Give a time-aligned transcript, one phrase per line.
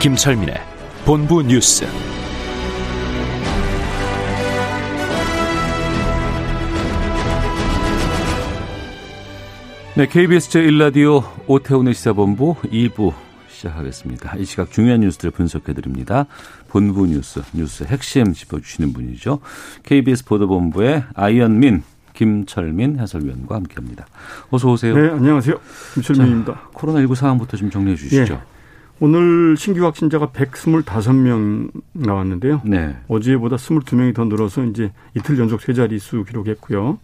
[0.00, 0.54] 김철민의
[1.04, 1.84] 본부 뉴스.
[9.96, 13.12] 네, KBS 제1라디오 오태훈의 시사본부 2부
[13.48, 14.36] 시작하겠습니다.
[14.36, 16.26] 이 시각 중요한 뉴스들을 분석해드립니다.
[16.68, 19.40] 본부 뉴스, 뉴스 핵심 짚어주시는 분이죠.
[19.82, 21.82] KBS 보도본부의 아이언민,
[22.14, 24.06] 김철민 해설위원과 함께합니다.
[24.50, 24.94] 어서 오세요.
[24.96, 25.58] 네, 안녕하세요.
[25.94, 26.52] 김철민입니다.
[26.52, 28.34] 자, 코로나19 상황부터 좀 정리해 주시죠.
[28.34, 28.57] 예.
[29.00, 32.62] 오늘 신규 확진자가 125명 나왔는데요.
[32.64, 32.96] 네.
[33.08, 36.98] 어제보다 22명이 더 늘어서 이제 이틀 연속 세 자릿수 기록했고요.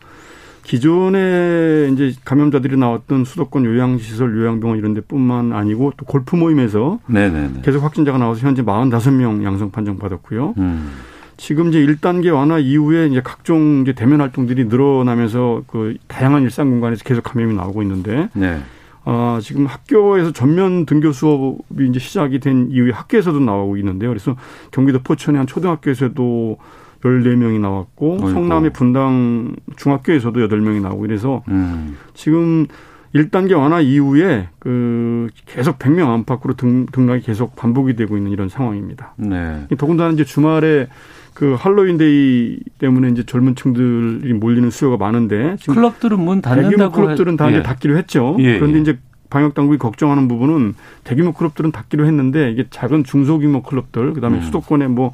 [0.64, 7.60] 기존에 이제 감염자들이 나왔던 수도권 요양시설, 요양병원 이런 데뿐만 아니고 또 골프 모임에서 네네네.
[7.62, 10.54] 계속 확진자가 나와서 현재 45명 양성 판정 받았고요.
[10.56, 10.90] 음.
[11.36, 17.04] 지금 이제 1단계 완화 이후에 이제 각종 이제 대면 활동들이 늘어나면서 그 다양한 일상 공간에서
[17.04, 18.60] 계속 감염이 나오고 있는데 네.
[19.04, 24.10] 아, 지금 학교에서 전면 등교 수업이 이제 시작이 된 이후에 학교에서도 나오고 있는데요.
[24.10, 24.36] 그래서
[24.70, 26.58] 경기도 포천의 한 초등학교에서도
[27.02, 28.30] 14명이 나왔고 어이구.
[28.30, 31.96] 성남의 분당 중학교에서도 8명이 나오고 이래서 음.
[32.14, 32.66] 지금
[33.14, 39.14] 1단계 완화 이후에 그 계속 100명 안팎으로 등, 등락이 계속 반복이 되고 있는 이런 상황입니다.
[39.16, 39.66] 네.
[39.78, 40.88] 더군다나 이제 주말에
[41.32, 47.36] 그 할로윈데이 때문에 이제 젊은 층들이 몰리는 수요가 많은데 지금 클럽들은 문 대규모 닫는다고 클럽들은
[47.36, 47.62] 다 하- 이제 예.
[47.62, 48.36] 닫기로 했죠.
[48.40, 48.82] 예, 그런데 예.
[48.82, 48.98] 이제
[49.30, 54.42] 방역 당국이 걱정하는 부분은 대규모 클럽들은 닫기로 했는데 이게 작은 중소규모 클럽들 그다음에 음.
[54.42, 55.12] 수도권에 뭐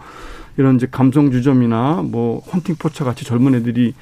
[0.59, 3.95] 이런 이제 감성 주점이나 뭐 헌팅 포차 같이 젊은 애들이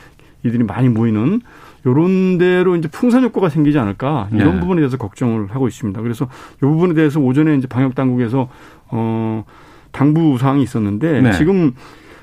[0.44, 1.40] 이들이 많이 모이는
[1.88, 4.60] 요런 데로 이제 풍선 효과가 생기지 않을까 이런 네.
[4.60, 6.00] 부분에 대해서 걱정을 하고 있습니다.
[6.02, 8.48] 그래서 이 부분에 대해서 오전에 이제 방역 당국에서
[8.88, 9.44] 어
[9.90, 11.32] 당부 사항이 있었는데 네.
[11.32, 11.74] 지금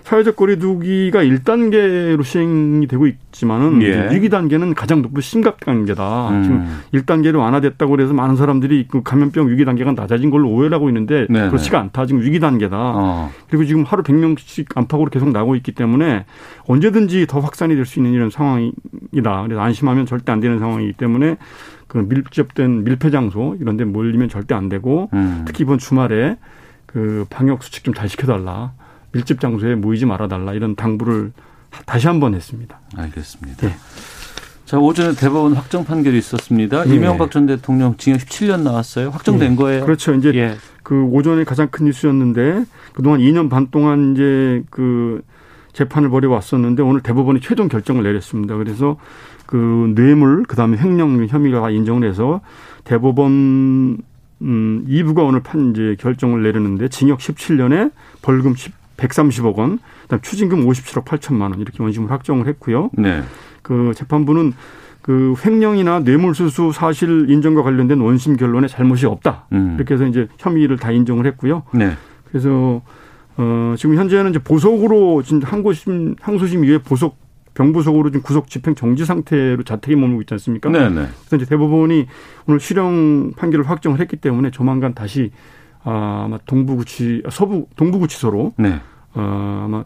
[0.06, 4.08] 사회적 거리두기가 1단계로 시행이 되고 있지만은 예.
[4.12, 6.30] 위기 단계는 가장 높은 심각 단계다.
[6.30, 6.44] 음.
[6.44, 11.26] 지금 1단계로 완화됐다고 그래서 많은 사람들이 그 감염병 위기 단계가 낮아진 걸로 오해를 하고 있는데
[11.28, 11.50] 네네.
[11.50, 12.06] 그렇지가 않다.
[12.06, 12.78] 지금 위기 단계다.
[12.78, 13.32] 어.
[13.50, 16.26] 그리고 지금 하루 100명씩 안팎으로 계속 나오고 있기 때문에
[16.68, 19.44] 언제든지 더 확산이 될 수 있는 이런 상황이다.
[19.44, 21.38] 그래서 안심하면 절대 안 되는 상황이기 때문에
[21.88, 25.44] 그 밀접된 밀폐 장소 이런 데 몰리면 절대 안 되고 음.
[25.48, 26.38] 특히 이번 주말에
[26.86, 28.74] 그 방역 수칙 좀잘 지켜달라.
[29.16, 30.54] 밀집 장소에 모이지 말아달라.
[30.54, 31.32] 이런 당부를
[31.86, 32.80] 다시 한 번 했습니다.
[32.96, 33.68] 알겠습니다.
[33.68, 33.76] 예.
[34.66, 36.88] 자, 오전에 대법원 확정 판결이 있었습니다.
[36.90, 36.96] 예.
[36.96, 39.10] 이명박 전 대통령 징역 17년 나왔어요.
[39.10, 39.56] 확정된 예.
[39.56, 39.86] 거예요.
[39.86, 40.14] 그렇죠.
[40.14, 40.56] 이제 예.
[40.84, 45.22] 그 오전에 가장 큰 뉴스였는데 그동안 2년 반 동안 이제 그
[45.74, 48.56] 재판을 벌여 왔었는데 오늘 대법원이 최종 결정을 내렸습니다.
[48.56, 48.98] 그래서
[49.46, 52.42] 그 뇌물 그다음에 횡령 혐의가 인정을 해서
[52.86, 53.98] 대법원
[54.42, 60.66] 음 2부가 오늘 판 이제 결정을 내렸는데 징역 17년에 벌금 10, 130억 원, 그다음 추징금
[60.66, 62.90] 57억 8천만 원 이렇게 원심을 확정을 했고요.
[62.94, 63.24] 네.
[63.62, 64.54] 그 재판부는
[65.02, 69.46] 그 횡령이나 뇌물수수 사실 인정과 관련된 원심 결론에 잘못이 없다.
[69.52, 69.76] 음.
[69.76, 71.64] 이렇게 해서 이제 혐의를 다 인정을 했고요.
[71.74, 71.92] 네.
[72.28, 72.82] 그래서
[73.38, 77.18] 어 지금 현재는 이제 보석으로 지금 항고심 항소심 이후에 보석
[77.54, 80.70] 병보석으로 지금 구속 집행 정지 상태로 자택에 머물고 있지 않습니까?
[80.70, 81.08] 네, 네.
[81.28, 82.08] 그래서 이제 대법원이
[82.48, 85.32] 오늘 실형 판결을 확정을 했기 때문에 조만간 다시
[85.86, 88.80] 아, 아마 동부구치 아, 서부 동부구치소로 네.
[89.14, 89.86] 어, 아마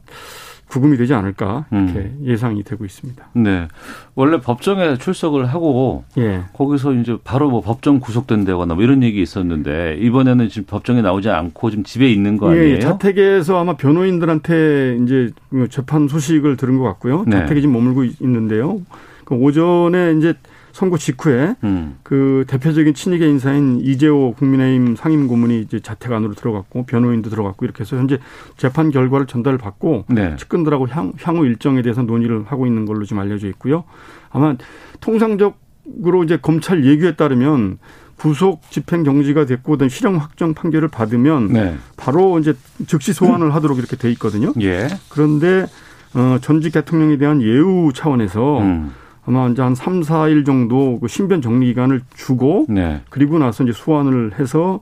[0.70, 2.20] 구금이 되지 않을까 이렇게 음.
[2.26, 3.30] 예상이 되고 있습니다.
[3.34, 3.68] 네.
[4.14, 6.44] 원래 법정에 출석을 하고 예.
[6.54, 11.72] 거기서 이제 바로 뭐 법정 구속된다거나 뭐 이런 얘기 있었는데 이번에는 지금 법정에 나오지 않고
[11.72, 12.76] 지금 집에 있는 거 아니에요?
[12.76, 17.24] 예, 자택에서 아마 변호인들한테 이제 그 재판 소식을 들은 것 같고요.
[17.26, 17.38] 네.
[17.40, 18.80] 자택에 지금 머물고 있- 있는데요.
[19.26, 20.36] 그 오전에 이제
[20.79, 21.97] 선거 직후에 음.
[22.03, 27.81] 그 대표적인 친이계 인사인 이재호 국민의힘 상임 고문이 이제 자택 안으로 들어갔고 변호인도 들어갔고 이렇게
[27.81, 28.18] 해서 현재
[28.56, 30.38] 재판 결과를 전달을 받고 네.
[30.38, 33.83] 측근들하고 향, 향후 일정에 대해서 논의를 하고 있는 걸로 지금 알려져 있고요.
[34.30, 34.56] 아마
[35.01, 37.80] 통상적으로 이제 검찰 예규에 따르면
[38.15, 41.77] 구속 집행 정지가 됐고 그다음 실형 확정 판결을 받으면 네.
[41.98, 42.54] 바로 이제
[42.88, 44.54] 즉시 소환을 하도록 이렇게 돼 있거든요.
[44.62, 44.88] 예.
[45.09, 45.65] 그런데
[46.13, 48.92] 어 전직 대통령에 대한 예우 차원에서 음.
[49.30, 53.02] 아마 이제 한 3, 4일 정도 그 신변 정리 기간을 주고 네.
[53.10, 54.80] 그리고 나서 이제 소환을 해서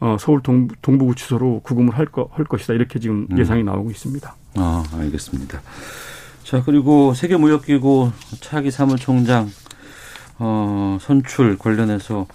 [0.00, 2.72] 어 서울 동부, 동부구치소로 구금을 할, 거, 할 것이다.
[2.72, 3.38] 이렇게 지금 음.
[3.38, 4.34] 예상이 나오고 있습니다.
[4.56, 5.60] 아, 알겠습니다.
[6.44, 8.10] 자, 그리고 세계무역기구
[8.40, 9.50] 차기 사무총장
[10.38, 12.26] 어, 선출 관련해서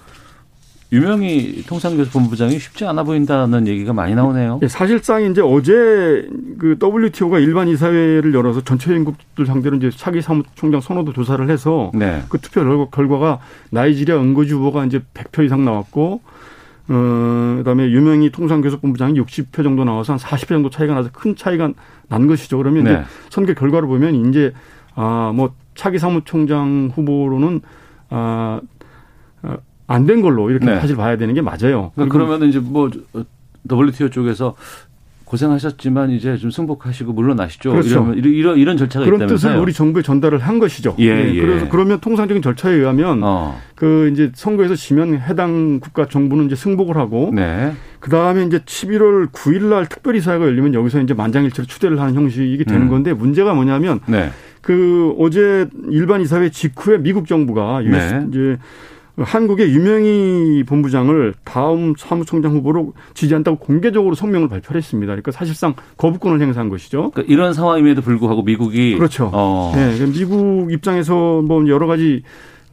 [0.95, 4.59] 유명희 통상교섭본부장이 쉽지 않아 보인다는 얘기가 많이 나오네요.
[4.63, 6.27] 예, 사실상 이제 어제
[6.57, 12.24] 그 WTO가 일반 이사회를 열어서 전체 회원국들 상대로 이제 차기 사무총장 선호도 조사를 해서 네.
[12.30, 13.39] 그 투표 결과- 결과가
[13.71, 16.21] 나이지리아 은거지 후보가 이제 100표 이상 나왔고
[16.88, 21.71] 어 그다음에 유명희 통상교섭본부장이 60표 정도 나와서 한 40표 정도 차이가 나서 큰 차이가
[22.07, 22.57] 난 것이죠.
[22.57, 22.92] 그러면 네.
[22.92, 24.53] 이제 선거 결과를 보면 이제
[24.94, 27.62] 아뭐 차기 사무총장 후보로는
[28.12, 28.62] 아,
[29.42, 29.57] 아
[29.88, 30.80] 안 된 걸로 이렇게 네.
[30.80, 31.92] 사실 봐야 되는 게 맞아요.
[31.96, 32.90] 그러니까 그러면 이제 뭐
[33.72, 34.56] WTO 쪽에서
[35.26, 37.72] 고생하셨지만 이제 좀 승복하시고 물러나시죠.
[37.72, 37.90] 그렇죠.
[37.90, 39.54] 이러면 이런 이런, 절차가 그런 있다면서요.
[39.54, 40.96] 뜻을 우리 정부에 전달을 한 것이죠.
[41.00, 41.42] 예, 네, 예.
[41.42, 43.60] 그래서 그러면 통상적인 절차에 의하면 어.
[43.74, 47.74] 그 이제 선거에서 지면 해당 국가 정부는 이제 승복을 하고 네.
[48.00, 52.84] 그 다음에 이제 11월 9일 날 특별이사회가 열리면 여기서 이제 만장일치로 추대를 하는 형식이 되는
[52.84, 52.90] 음.
[52.90, 54.30] 건데 문제가 뭐냐면 네.
[54.62, 58.26] 그 어제 일반 이사회 직후에 미국 정부가 네.
[58.30, 58.58] 이제
[59.18, 65.12] 한국의 유명희 본부장을 다음 사무총장 후보로 지지한다고 공개적으로 성명을 발표를 했습니다.
[65.12, 67.12] 그러니까 사실상 거부권을 행사한 것이죠.
[67.12, 69.30] 그러니까 이런 상황임에도 불구하고 미국이 그렇죠.
[69.34, 69.72] 어.
[69.74, 72.24] 네, 그러니까 미국 입장에서 뭐 여러 가지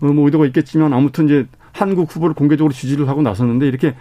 [0.00, 3.94] 어, 뭐 의도가 있겠지만 아무튼 이제 한국 후보를 공개적으로 지지를 하고 나섰는데 이렇게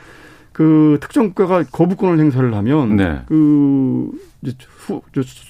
[0.52, 3.22] 그 특정 국가가 거부권을 행사를 하면 네.
[3.28, 4.12] 그
[4.42, 5.02] 이제 후,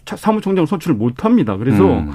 [0.05, 1.55] 사무총장 선출을 못 합니다.
[1.57, 2.11] 그래서 음.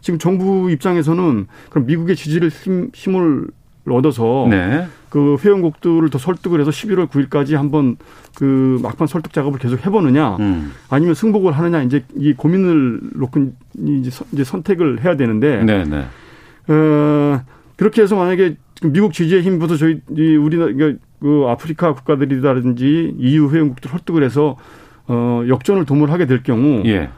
[0.00, 3.48] 지금 정부 입장에서는 그럼 미국의 지지를 힘, 힘을
[3.88, 4.86] 얻어서 네.
[5.08, 7.96] 그 회원국들을 더 설득을 해서 11월 9일까지 한번
[8.36, 10.72] 그 막판 설득 작업을 계속 해보느냐 음.
[10.88, 13.52] 아니면 승복을 하느냐 이제 이 고민을 놓고
[13.98, 16.04] 이제, 선- 선택을 해야 되는데 네, 네.
[16.68, 17.40] 어,
[17.76, 23.50] 그렇게 해서 만약에 지금 미국 지지에 힘입어서 저희 이 우리나라 그러니까 그 아프리카 국가들이라든지 EU
[23.50, 24.56] 회원국들 설득을 해서
[25.06, 27.10] 어, 역전을 도모하게 될 경우 예.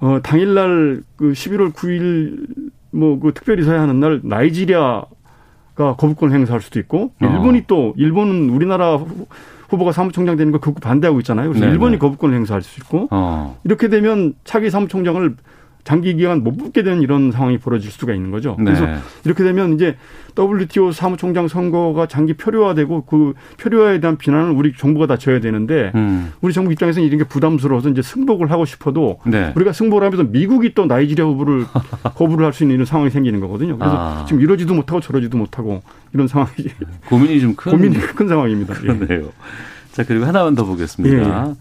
[0.00, 5.02] 어, 당일날 그 11월 9일 뭐 그 특별이사회 하는 날 나이지리아
[5.74, 7.26] 가 거부권 행사할 수도 있고 어.
[7.26, 9.26] 일본이 또 일본은 우리나라 후-
[9.70, 11.48] 후보가 사무총장 되는 거 극구 반대하고 있잖아요.
[11.48, 11.72] 그래서 네네.
[11.72, 13.58] 일본이 거부권을 행사할 수 있고 어.
[13.64, 15.34] 이렇게 되면 차기 사무총장을
[15.84, 18.56] 장기 기간 못 뽑게 되는 이런 상황이 벌어질 수가 있는 거죠.
[18.56, 18.98] 그래서 네.
[19.24, 19.96] 이렇게 되면 이제
[20.38, 26.32] WTO 사무총장 선거가 장기 표류화되고 그 표류화에 대한 비난을 우리 정부가 다 져야 되는데 음.
[26.40, 29.52] 우리 정부 입장에서는 이런 게 부담스러워서 이제 승복을 하고 싶어도 네.
[29.56, 31.66] 우리가 승복을 하면서 미국이 또 나이지리아 후보를
[32.14, 33.76] 거부를 할 수 있는 이런 상황이 생기는 거거든요.
[33.78, 34.24] 그래서 아.
[34.26, 35.82] 지금 이러지도 못하고 저러지도 못하고
[36.12, 36.52] 이런 상황이
[37.08, 37.72] 고민이 좀 큰.
[37.72, 38.74] 고민이 큰 상황입니다.
[38.74, 38.78] 예.
[38.94, 39.30] 그러네요.
[39.90, 41.54] 자, 그리고 하나만 더 보겠습니다.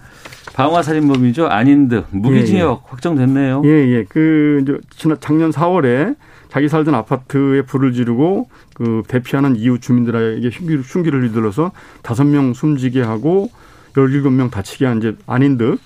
[0.54, 1.48] 방화 살인범이죠.
[1.48, 3.62] 아닌 듯 무기징역 확정됐네요.
[3.66, 4.06] 예, 예.
[4.08, 6.16] 그, 이제, 지난, 작년 4월에
[6.50, 11.72] 자기 살던 아파트에 불을 지르고 그 대피하는 이웃 주민들에게 흉기를, 흉기를 휘둘러서
[12.02, 13.50] 다섯 명 숨지게 하고
[13.94, 15.80] 17명 다치게 한 이제 아닌 듯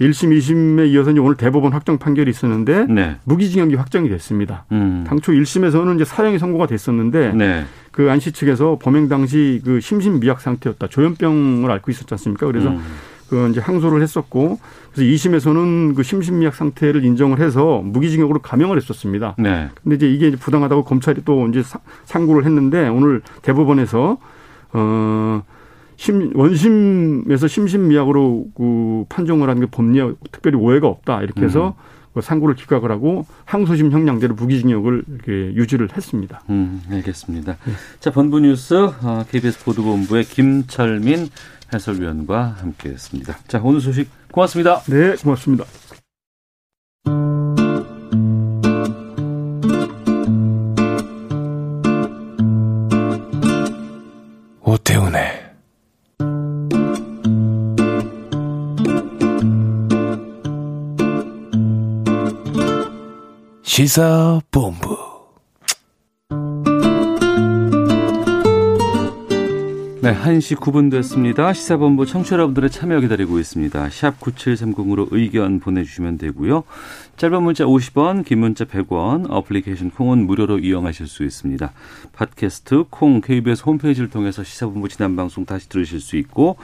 [0.00, 3.16] 1심, 2심에 이어서 이제 오늘 대법원 확정 판결이 있었는데 네.
[3.24, 4.66] 무기징역이 확정이 됐습니다.
[4.72, 5.04] 음.
[5.06, 7.64] 당초 1심에서는 이제 사형이 선고가 됐었는데 네.
[7.92, 10.88] 그 안씨 측에서 범행 당시 그 심신미약 상태였다.
[10.88, 12.46] 조현병을 앓고 있었지 않습니까?
[12.46, 12.80] 그래서 음.
[13.28, 14.58] 그 이제 항소를 했었고
[14.92, 19.34] 그래서 2심에서는 그 심신미약 상태를 인정을 해서 무기징역으로 감형을 했었습니다.
[19.38, 19.68] 네.
[19.82, 24.18] 근데 이제 이게 이제 부당하다고 검찰이 또 이제 사- 상고를 했는데 오늘 대법원에서
[24.72, 25.42] 어
[25.96, 31.74] 심, 원심에서 심신미약으로 그 판정을 한 게 법리에 특별히 오해가 없다 이렇게 해서
[32.12, 36.42] 그 상고를 기각을 하고 항소심 형량대로 무기징역을 이렇게 유지를 했습니다.
[36.48, 37.56] 음, 알겠습니다.
[38.00, 41.28] 자, 본부 뉴스 어, KBS 보도본부의 김철민
[41.72, 43.38] 해설위원과 함께했습니다.
[43.48, 44.80] 자, 오늘 소식 고맙습니다.
[44.82, 45.64] 네, 고맙습니다.
[54.62, 55.46] 오태훈의
[63.62, 65.05] 시사본부
[70.06, 71.52] 네, 1시 9분 됐습니다.
[71.52, 73.90] 시사본부 청취자 여러분들의 참여 기다리고 있습니다.
[73.90, 76.62] 샵 9730으로 의견 보내주시면 되고요.
[77.16, 81.72] 짧은 문자 50원, 긴 문자 100원, 어플리케이션 콩은 무료로 이용하실 수 있습니다.
[82.12, 86.56] 팟캐스트 콩 KBS 홈페이지를 통해서 시사본부 지난 방송 다시 들으실 수 있고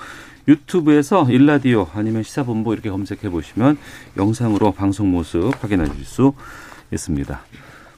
[0.47, 3.77] 유튜브에서 일라디오 아니면 시사본부 이렇게 검색해 보시면
[4.17, 6.33] 영상으로 방송 모습 확인하실 수
[6.93, 7.41] 있습니다.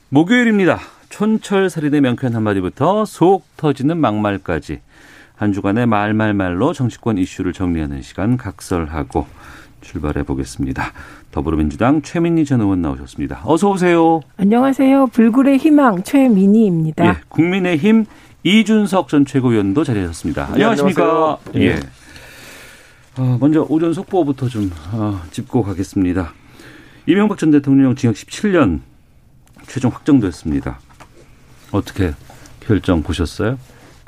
[0.08, 0.80] 목요일입니다.
[1.10, 4.80] 촌철살인의 명쾌한 한마디부터 속 터지는 막말까지
[5.36, 9.26] 한 주간의 말말말로 정치권 이슈를 정리하는 시간 각설하고
[9.80, 10.92] 출발해 보겠습니다.
[11.32, 13.42] 더불어민주당 최민희 전 의원 나오셨습니다.
[13.44, 14.20] 어서 오세요.
[14.36, 15.08] 안녕하세요.
[15.08, 17.06] 불굴의 희망 최민희입니다.
[17.06, 18.06] 예, 국민의힘
[18.44, 20.50] 이준석 전 최고위원도 자리하셨습니다.
[20.52, 21.38] 안녕하십니까?
[21.56, 21.80] 예.
[23.16, 26.32] 어, 먼저 오전 속보부터 좀 어, 짚고 가겠습니다.
[27.06, 28.80] 이명박 전 대통령 징역 17년
[29.66, 30.78] 최종 확정됐습니다.
[31.72, 32.12] 어떻게
[32.60, 33.58] 결정 보셨어요?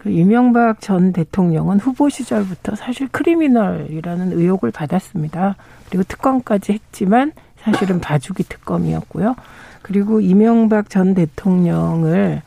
[0.06, 5.56] 그 이명박 전 대통령은 후보 시절부터 사실 크리미널이라는 의혹을 받았습니다.
[5.88, 9.34] 그리고 특검까지 했지만 사실은 봐주기 특검이었고요.
[9.82, 12.42] 그리고 이명박 전 대통령을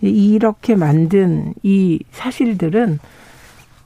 [0.00, 2.98] 이렇게 만든 이 사실들은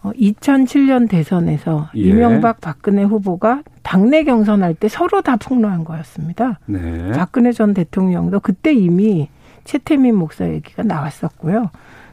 [0.04, 2.00] 2007년 대선에서 예.
[2.00, 6.60] 이명박 박근혜 후보가 당내 경선할 때 서로 다 폭로한 거였습니다.
[6.64, 7.12] 네.
[7.12, 9.28] 박근혜 전 대통령도 그때 이미
[9.64, 11.70] 최태민 목사 얘기가 나왔었고요.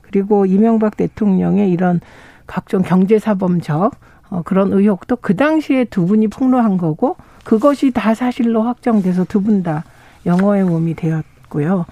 [0.08, 2.00] 그리고 이명박 대통령의 이런
[2.48, 3.94] 각종 경제사범적
[4.30, 9.64] 어, 그런 의혹도 그 당시에 두 분이 폭로한 거고 그것이 다 사실로 확정돼서 두 분
[9.64, 9.84] 다
[10.26, 11.86] 영어의 몸이 되었고요.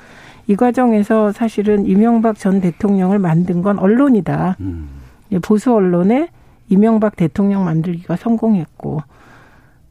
[0.48, 4.58] 이 과정에서 사실은 이명박 전 대통령을 만든 건 언론이다.
[4.60, 4.90] 음.
[5.32, 6.30] 예, 보수 언론에
[6.70, 9.04] 이명박 대통령 만들기가 성공했고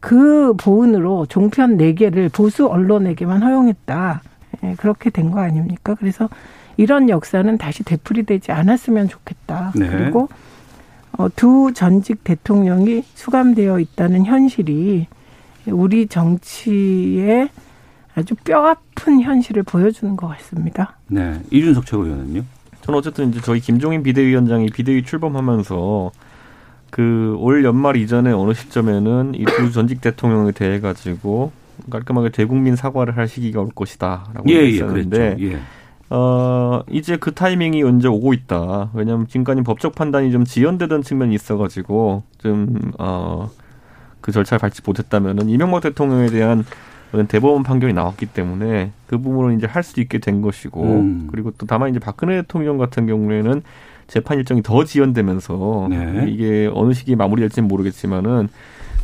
[0.00, 4.22] 그 보은으로 종편 네개를 보수 언론에게만 허용했다.
[4.64, 5.94] 예, 그렇게 된 거 아닙니까?
[5.98, 6.28] 그래서
[6.76, 9.72] 이런 역사는 다시 되풀이되지 않았으면 좋겠다.
[9.76, 9.88] 네.
[9.88, 10.28] 그리고
[11.18, 15.06] 어, 두 전직 대통령이 수감되어 있다는 현실이
[15.66, 17.48] 우리 정치의
[18.14, 20.96] 아주 뼈아픈 현실을 보여주는 것 같습니다.
[21.08, 21.40] 네.
[21.50, 22.42] 이준석 최고위원은요?
[22.82, 26.10] 저는 어쨌든 이제 저희 김종인 비대위원장이 비대위 출범하면서
[26.90, 31.52] 그 올 연말 이전에 어느 시점에는 이 두 전직 대통령에 대해 가지고
[31.90, 35.42] 깔끔하게 대국민 사과를 할 시기가 올 것이다라고 예, 예, 했었는데 그랬죠.
[35.54, 35.60] 예.
[36.14, 38.90] 어 이제 그 타이밍이 언제 오고 있다.
[38.94, 43.50] 왜냐하면 지금까지 법적 판단이 좀 지연되던 측면이 있어가지고 좀 어
[44.22, 46.64] 그 절차를 밟지 못했다면은 이명박 대통령에 대한
[47.28, 51.28] 대법원 판결이 나왔기 때문에 그 부분을 이제 할 수 있게 된 것이고 음.
[51.30, 53.62] 그리고 또 다만 이제 박근혜 대통령 같은 경우에는
[54.06, 56.24] 재판 일정이 더 지연되면서 네.
[56.28, 58.48] 이게 어느 시기에 마무리될지는 모르겠지만은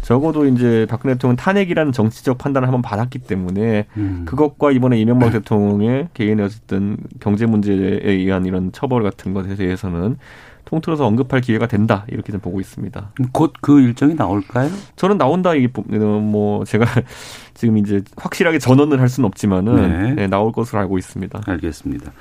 [0.09, 4.23] 적어도 이제 박근혜 대통령 탄핵이라는 정치적 판단을 한번 받았기 때문에 음.
[4.25, 10.17] 그것과 이번에 이명박 대통령의 개인의 어쨌든 경제 문제에 의한 이런 처벌 같은 것에 대해서는
[10.65, 13.12] 통틀어서 언급할 기회가 된다 이렇게 좀 보고 있습니다.
[13.33, 14.71] 곧 그 일정이 나올까요?
[14.97, 16.87] 저는 나온다 이게 어, 뭐 제가
[17.53, 20.15] 지금 이제 확실하게 전언을 할 수는 없지만은 네.
[20.15, 21.43] 네, 나올 것으로 알고 있습니다.
[21.45, 22.12] 알겠습니다.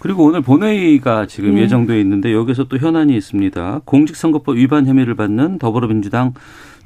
[0.00, 1.62] 그리고 오늘 본회의가 지금 네.
[1.62, 3.82] 예정돼 있는데 여기서 또 현안이 있습니다.
[3.84, 6.32] 공직선거법 위반 혐의를 받는 더불어민주당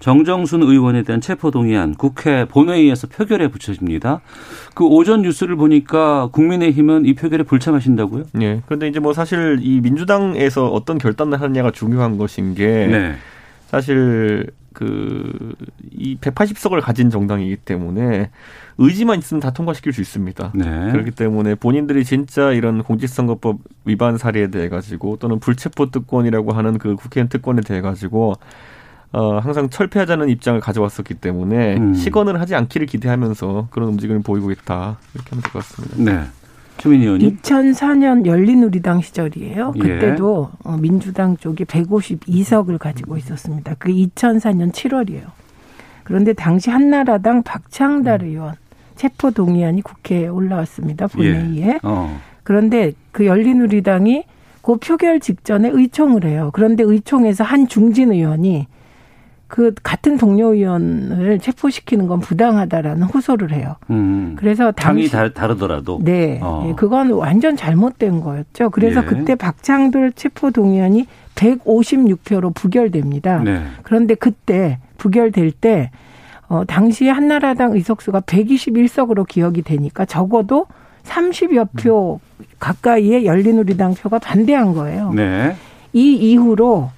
[0.00, 4.20] 정정순 의원에 대한 체포동의안 국회 본회의에서 표결에 붙여집니다.
[4.74, 8.24] 그 오전 뉴스를 보니까 국민의힘은 이 표결에 불참하신다고요?
[8.42, 8.60] 예.
[8.66, 13.14] 그런데 이제 뭐 사실 이 민주당에서 어떤 결단을 하느냐가 중요한 것인 게 네.
[13.68, 15.54] 사실 그
[15.96, 18.30] 이 180석을 가진 정당이기 때문에
[18.78, 20.52] 의지만 있으면 다 통과시킬 수 있습니다.
[20.54, 20.92] 네.
[20.92, 26.96] 그렇기 때문에 본인들이 진짜 이런 공직선거법 위반 사례에 대해 가지고 또는 불체포 특권이라고 하는 그
[26.96, 28.34] 국회의원 특권에 대해 가지고
[29.12, 31.94] 어 항상 철폐하자는 입장을 가져왔었기 때문에 음.
[31.94, 35.96] 시건을 하지 않기를 기대하면서 그런 움직임을 보이고 있다 이렇게 하면 될 것 같습니다.
[35.98, 36.26] 네.
[36.84, 37.38] 최민 의원님.
[37.38, 39.72] 2004년 열린우리당 시절이에요.
[39.76, 39.80] 예.
[39.80, 43.74] 그때도 어, 민주당 쪽이 152석을 가지고 있었습니다.
[43.78, 45.24] 그게 2004년 7월이에요.
[46.02, 48.28] 그런데 당시 한나라당 박창달 음.
[48.28, 48.54] 의원
[48.96, 51.06] 체포 동의안이 국회에 올라왔습니다.
[51.06, 51.80] 본회의에.
[51.82, 52.20] 어.
[52.42, 54.24] 그런데 그 열린우리당이
[54.60, 56.50] 그 표결 직전에 의총을 해요.
[56.52, 58.66] 그런데 의총에서 한 중진 의원이
[59.46, 63.76] 그 같은 동료 의원을 체포시키는 건 부당하다라는 호소를 해요.
[63.90, 64.34] 음.
[64.38, 66.00] 그래서 당이 당시 다, 다르더라도.
[66.02, 66.66] 네, 어.
[66.68, 68.70] 예, 그건 완전 잘못된 거였죠.
[68.70, 69.04] 그래서 예.
[69.04, 73.38] 그때 박창돌 체포 동의안이 156표로 부결됩니다.
[73.38, 73.62] 네.
[73.82, 75.90] 그런데 그때 부결될 때
[76.48, 80.66] 어, 당시에 한나라당 의석수가 121석으로 기억이 되니까 적어도
[81.04, 82.20] 30여 표
[82.58, 85.12] 가까이의 열린우리당 표가 반대한 거예요.
[85.12, 85.54] 네.
[85.92, 86.90] 이 이후로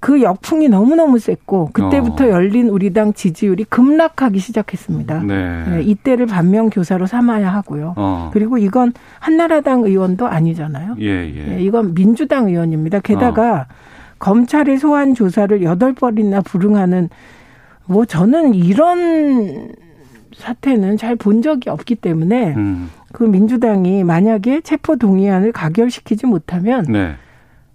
[0.00, 2.28] 그 역풍이 너무너무 셌고 그때부터 어.
[2.30, 5.22] 열린 우리 당 지지율이 급락하기 시작했습니다.
[5.24, 5.64] 네.
[5.68, 7.94] 네, 이때를 반면 교사로 삼아야 하고요.
[7.96, 8.30] 어.
[8.32, 10.96] 그리고 이건 한나라당 의원도 아니잖아요.
[11.00, 11.56] 예, 예.
[11.56, 13.00] 예, 이건 민주당 의원입니다.
[13.00, 13.66] 게다가
[14.20, 17.08] 검찰의 소환 조사를 여덟 번이나 불응하는
[17.86, 19.72] 뭐 저는 이런
[20.36, 22.90] 사태는 잘 본 적이 없기 때문에 음.
[23.12, 27.14] 그 민주당이 만약에 체포 동의안을 가결시키지 못하면 네.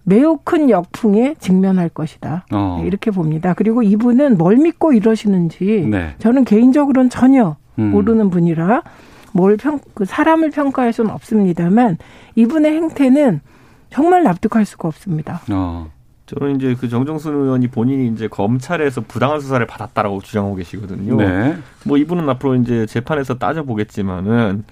[0.04, 2.46] 매우 큰 역풍에 직면할 것이다.
[2.52, 2.80] 어.
[2.82, 3.54] 네, 이렇게 봅니다.
[3.54, 6.16] 그리고 이분은 뭘 믿고 이러시는지 네.
[6.20, 7.92] 저는 개인적으로는 전혀 음.
[7.92, 8.84] 모르는 분이라
[9.32, 11.98] 뭘 평, 그 사람을 평가할 수는 없습니다만
[12.36, 13.42] 이분의 행태는
[13.90, 15.42] 정말 납득할 수가 없습니다.
[15.52, 15.90] 어.
[16.26, 21.18] 저는 이제 그 정정순 의원이 본인이 이제 검찰에서 부당한 수사를 받았다라고 주장하고 계시거든요.
[21.18, 21.58] 네.
[21.86, 24.64] 뭐 이분은 앞으로 이제 재판에서 따져보겠지만은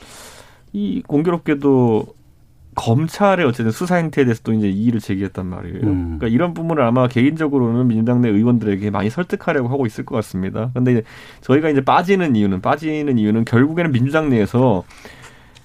[0.73, 2.05] 이 공교롭게도
[2.81, 5.81] 검찰의 어쨌든 수사 행태에 대해서 또 이제 이의를 제기했단 말이에요.
[5.83, 6.17] 음.
[6.17, 10.71] 그러니까 이런 부분을 아마 개인적으로는 민주당 내 의원들에게 많이 설득하려고 하고 있을 것 같습니다.
[10.73, 11.03] 근데 이제
[11.41, 14.83] 저희가 이제 빠지는 이유는 빠지는 이유는 결국에는 민주당 내에서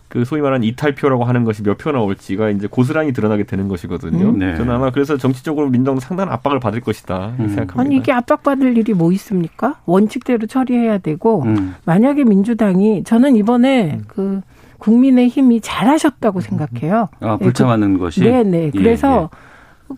[0.08, 4.30] 그 소위 말하는 이탈표라고 하는 것이 몇 표 나올지가 이제 고스란히 드러나게 되는 것이거든요.
[4.30, 4.38] 음.
[4.38, 4.54] 네.
[4.56, 7.48] 저는 아마 그래서 정치적으로 민주당도 상당한 압박을 받을 것이다 음.
[7.48, 7.80] 생각합니다.
[7.80, 9.80] 아니 이게 압박받을 일이 뭐 있습니까?
[9.86, 11.74] 원칙대로 처리해야 되고 음.
[11.84, 14.40] 만약에 민주당이 저는 이번에 그
[14.78, 17.08] 국민의힘이 잘하셨다고 생각해요.
[17.20, 18.20] 아, 예, 불참하는 것이.
[18.20, 18.64] 그, 네네.
[18.66, 19.30] 예, 그래서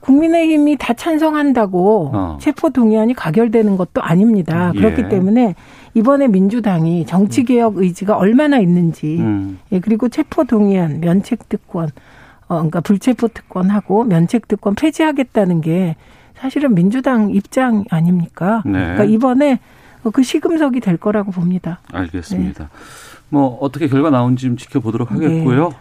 [0.01, 2.39] 국민의힘이 다 찬성한다고 어.
[2.41, 4.73] 체포 동의안이 가결되는 것도 아닙니다.
[4.75, 4.79] 예.
[4.79, 5.55] 그렇기 때문에
[5.95, 9.23] 이번에 민주당이 정치개혁 의지가 얼마나 있는지 예.
[9.23, 9.59] 음.
[9.73, 11.89] 예, 그리고 체포 동의안, 면책 특권,
[12.49, 15.97] 어, 그러니까 불체포 특권하고 면책 특권 폐지하겠다는 게
[16.35, 18.63] 사실은 민주당 입장 아닙니까?
[18.65, 18.73] 네.
[18.73, 19.59] 그러니까 이번에
[20.13, 21.81] 그 시금석이 될 거라고 봅니다.
[21.93, 22.71] 알겠습니다.
[23.29, 25.27] 뭐 어떻게 결과 나온지 좀 지켜보도록 네.
[25.27, 25.75] 하겠고요.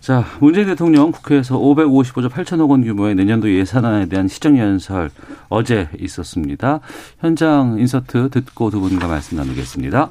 [0.00, 5.10] 자, 문재인 대통령 국회에서 555조 8천억 원 규모의 내년도 예산안에 대한 시정연설
[5.50, 6.80] 어제 있었습니다.
[7.20, 10.10] 현장 인서트 듣고 두 분과 말씀 나누겠습니다.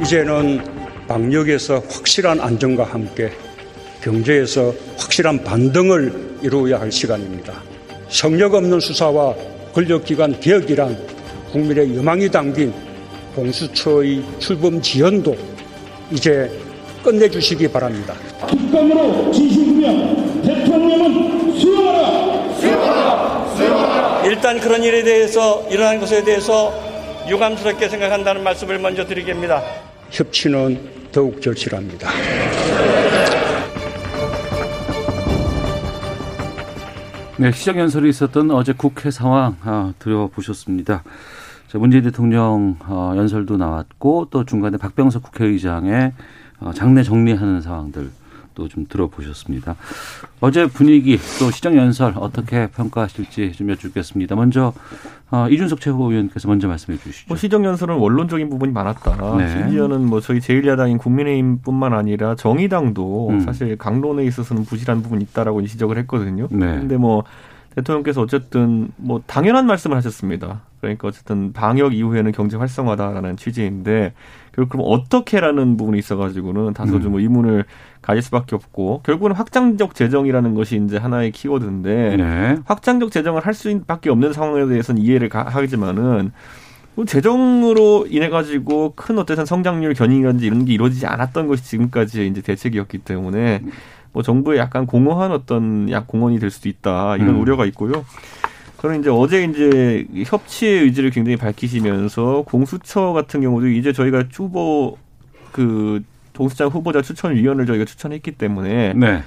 [0.00, 0.62] 이제는
[1.08, 3.32] 방역에서 확실한 안정과 함께
[4.02, 7.52] 경제에서 확실한 반등을 이루어야 할 시간입니다.
[8.08, 9.34] 성역 없는 수사와
[9.74, 11.15] 권력기관 개혁이란
[11.56, 12.70] 국민의 여망이 담긴
[13.34, 15.34] 공수처의 출범 지연도
[16.10, 16.50] 이제
[17.02, 18.12] 끝내주시기 바랍니다.
[18.46, 22.36] 특검으로 지시구면 대통령은 수용하라.
[24.26, 26.74] 일단 그런 일에 대해서 일어난 것에 대해서
[27.28, 29.62] 유감스럽게 생각한다는 말씀을 먼저 드리겠습니다.
[30.10, 30.78] 협치는
[31.10, 32.10] 더욱 절실합니다.
[37.38, 41.02] 네, 시정연설이 있었던 어제 국회 상황 아, 들어보셨습니다.
[41.68, 46.12] 자, 문재인 대통령 어, 연설도 나왔고 또 중간에 박병석 국회의장의
[46.60, 48.10] 어, 장례 정리하는 상황들
[48.56, 49.76] 또 좀 들어보셨습니다.
[50.40, 54.34] 어제 분위기 또 시정 연설 어떻게 평가하실지 좀 여쭙겠습니다.
[54.34, 54.72] 먼저
[55.30, 57.26] 어, 이준석 최고위원께서 먼저 말씀해 주시죠.
[57.28, 59.36] 뭐 시정 연설은 원론적인 부분이 많았다.
[59.36, 59.50] 네.
[59.50, 63.40] 심지어는 뭐 저희 제1야당인 국민의힘뿐만 아니라 정의당도 음.
[63.40, 66.48] 사실 강론에 있어서는 부실한 부분이 있다라고 지적을 했거든요.
[66.50, 66.66] 네.
[66.78, 67.24] 근데 뭐
[67.74, 70.62] 대통령께서 어쨌든 뭐 당연한 말씀을 하셨습니다.
[70.86, 74.12] 그러니까 어쨌든 방역 이후에는 경제 활성화다라는 취지인데
[74.54, 77.02] 결국 그럼 어떻게라는 부분이 있어가지고는 다소 음.
[77.02, 77.64] 좀 의문을
[78.02, 82.56] 가질 수밖에 없고 결국은 확장적 재정이라는 것이 이제 하나의 키워드인데 네.
[82.64, 86.32] 확장적 재정을 할 수밖에 없는 상황에 대해서는 이해를 가- 하지만은
[86.94, 92.40] 뭐 재정으로 인해 가지고 큰 어떤 성장률 견인이라든지 이런 게 이루어지지 않았던 것이 지금까지의 이제
[92.40, 93.60] 대책이었기 때문에
[94.12, 97.40] 뭐 정부의 약간 공허한 어떤 약 공헌이 될 수도 있다 이런 음.
[97.42, 98.06] 우려가 있고요.
[98.86, 104.96] 저는 이제 어제 이제 협치의 의지를 굉장히 밝히시면서 공수처 같은 경우도 이제 저희가 후보
[105.50, 106.02] 그
[106.36, 109.22] 공수장 후보자 추천위원을 저희가 추천했기 때문에 네.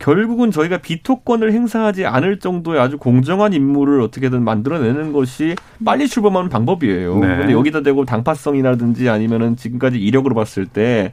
[0.00, 7.18] 결국은 저희가 비토권을 행사하지 않을 정도의 아주 공정한 인물을 어떻게든 만들어내는 것이 빨리 출범하는 방법이에요.
[7.18, 7.36] 네.
[7.36, 11.12] 근데 여기다 대고 당파성이라든지 아니면은 지금까지 이력으로 봤을 때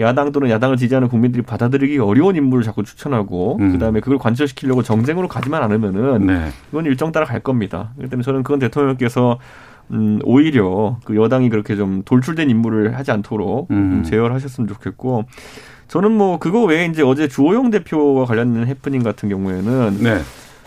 [0.00, 3.72] 야당 또는 야당을 지지하는 국민들이 받아들이기 어려운 인물을 자꾸 추천하고 음.
[3.72, 6.48] 그다음에 그걸 관철시키려고 정쟁으로 가지만 않으면은 네.
[6.70, 7.90] 이건 일정 따라 갈 겁니다.
[7.96, 9.38] 그렇기 때문에 저는 그건 대통령께서
[9.90, 13.90] 음, 오히려 그 여당이 그렇게 좀 돌출된 인물을 하지 않도록 음.
[13.90, 15.24] 좀 제어하셨으면 좋겠고
[15.88, 20.20] 저는 뭐 그거 외에 이제 어제 주호영 대표와 관련된 해프닝 같은 경우에는 네.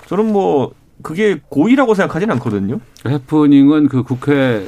[0.06, 0.72] 저는 뭐
[1.03, 2.79] 그게 고의라고 생각하지는 않거든요.
[3.07, 4.67] 해프닝은 그 국회에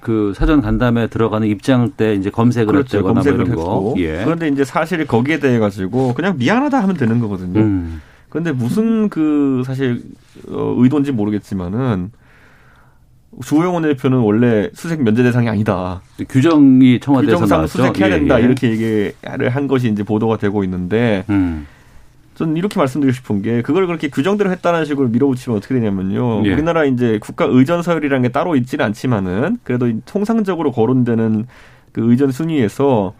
[0.00, 3.02] 그 사전 간담회 들어가는 입장 때 이제 검색을 그렇죠.
[3.02, 3.94] 검색을 뭐 이런 했고.
[3.94, 4.00] 거.
[4.00, 4.22] 예.
[4.24, 7.60] 그런데 이제 사실 거기에 대해 가지고 그냥 미안하다 하면 되는 거거든요.
[7.60, 8.02] 음.
[8.28, 10.02] 그런데 무슨 그 사실
[10.48, 12.10] 어, 의도인지 모르겠지만은
[13.44, 16.02] 주호영 대표는 원래 수색 면제 대상이 아니다.
[16.28, 17.78] 규정이 청와대에서 규정상 나왔죠.
[17.78, 18.44] 수색해야 예, 된다 예.
[18.44, 19.14] 이렇게 얘기를
[19.50, 21.66] 한 것이 이제 보도가 되고 있는데 음.
[22.40, 26.46] 저는 이렇게 말씀드리고 싶은 게 그걸 그렇게 규정대로 했다는 식으로 밀어붙이면 어떻게 되냐면요.
[26.46, 26.52] 예.
[26.54, 31.46] 우리나라 이제 국가 의전 서열이라는 게 따로 있지는 않지만은 그래도 이 통상적으로 거론되는
[31.92, 33.12] 그 의전 순위에서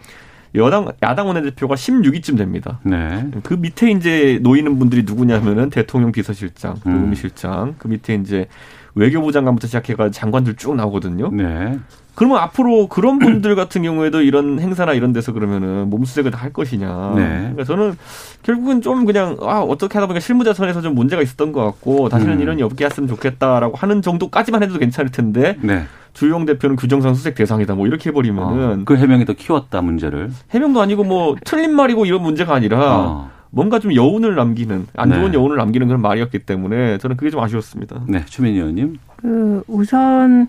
[0.55, 2.81] 여당 야당 원내대표가 16위쯤 됩니다.
[2.83, 3.29] 네.
[3.43, 6.93] 그 밑에 이제 놓이는 분들이 누구냐면은 대통령 비서실장, 음.
[6.93, 8.47] 국무실장, 그 밑에 이제
[8.95, 11.29] 외교부 장관부터 시작해가 장관들 쭉 나오거든요.
[11.31, 11.79] 네.
[12.15, 17.13] 그러면 앞으로 그런 분들 같은 경우에도 이런 행사나 이런 데서 그러면은 몸수색을 다 할 것이냐.
[17.17, 17.23] 네.
[17.41, 17.97] 그러니까 저는
[18.43, 22.37] 결국은 좀 그냥 아 어떻게 하다 보니까 실무자 선에서 좀 문제가 있었던 것 같고 다시는
[22.37, 22.41] 음.
[22.41, 25.85] 이런 일 없게 했으면 좋겠다라고 하는 정도까지만 해도 괜찮을 텐데 네.
[26.15, 30.31] 주영 대표는 규정상 수색 대상이다 뭐 이렇게 해버리면은 어, 그 해명이 더 키웠다 문제를.
[30.51, 33.31] 해명도 아니고 뭐 틀린 말이고 이런 문제가 아니라 어.
[33.51, 35.37] 뭔가 좀 여운을 남기는 안 좋은 네.
[35.37, 38.01] 여운을 남기는 그런 말이었기 때문에 저는 그게 좀 아쉬웠습니다.
[38.09, 38.99] 네, 추민 의원님.
[39.17, 40.49] 그 우선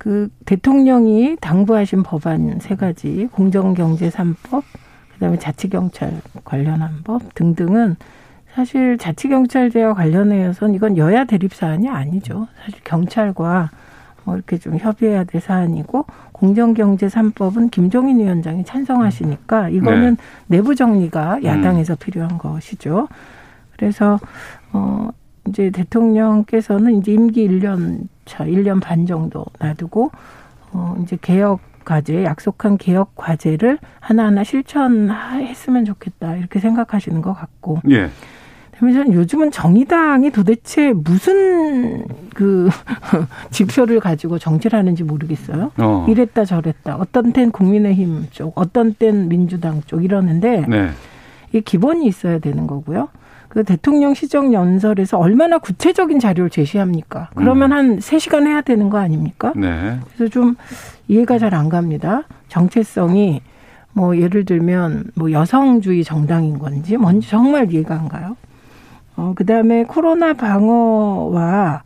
[0.00, 4.64] 그 대통령이 당부하신 법안 세 가지 공정경제 삼법
[5.12, 7.96] 그다음에 자치경찰 관련한 법 등등은
[8.54, 12.48] 사실 자치경찰제와 관련해서는 이건 여야 대립 사안이 아니죠.
[12.64, 13.68] 사실 경찰과
[14.24, 20.56] 뭐 이렇게 좀 협의해야 될 사안이고 공정경제 3법은 김종인 위원장이 찬성하시니까 이거는 네.
[20.56, 21.44] 내부 정리가 음.
[21.44, 23.06] 야당에서 필요한 것이죠.
[23.76, 24.18] 그래서
[24.72, 25.10] 어
[25.48, 30.10] 이제 대통령께서는 이제 임기 1년 차, 1년 반 정도 놔두고
[30.72, 36.36] 어 이제 개혁 과제, 약속한 개혁 과제를 하나하나 실천했으면 좋겠다.
[36.36, 37.80] 이렇게 생각하시는 것 같고.
[37.90, 38.10] 예.
[38.72, 42.70] 그러면 요즘은 정의당이 도대체 무슨 그
[43.50, 45.72] 지표를 가지고 정치를 하는지 모르겠어요.
[45.78, 46.06] 어.
[46.08, 46.96] 이랬다 저랬다.
[46.96, 50.90] 어떤 때는 국민의힘 쪽, 어떤 때는 민주당 쪽 이러는데 네.
[51.50, 53.08] 이게 기본이 있어야 되는 거고요.
[53.50, 57.30] 그 대통령 시정 연설에서 얼마나 구체적인 자료를 제시합니까?
[57.34, 59.52] 그러면 한 세시간 해야 되는 거 아닙니까?
[59.56, 59.98] 네.
[60.14, 60.54] 그래서 좀
[61.08, 62.22] 이해가 잘 안 갑니다.
[62.46, 63.42] 정체성이
[63.92, 68.36] 뭐 예를 들면 뭐 여성주의 정당인 건지 뭔지 정말 이해가 안 가요.
[69.16, 71.82] 어, 그 다음에 코로나 방어와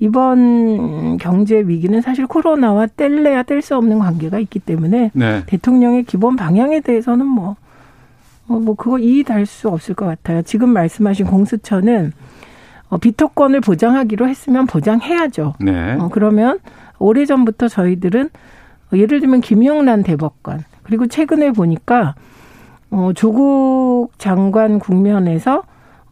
[0.00, 5.42] 이번 경제 위기는 사실 코로나와 뗄래야 뗄 수 없는 관계가 있기 때문에 네.
[5.44, 7.56] 대통령의 기본 방향에 대해서는 뭐,
[8.52, 10.42] 어, 뭐 그거 이의 달 수 없을 것 같아요.
[10.42, 12.12] 지금 말씀하신 공수처는
[12.88, 15.54] 어, 비토권을 보장하기로 했으면 보장해야죠.
[15.60, 15.94] 네.
[15.94, 16.58] 어, 그러면
[16.98, 18.30] 오래 전부터 저희들은
[18.92, 22.14] 어, 예를 들면 김영란 대법관 그리고 최근에 보니까
[22.90, 25.62] 어, 조국 장관 국면에서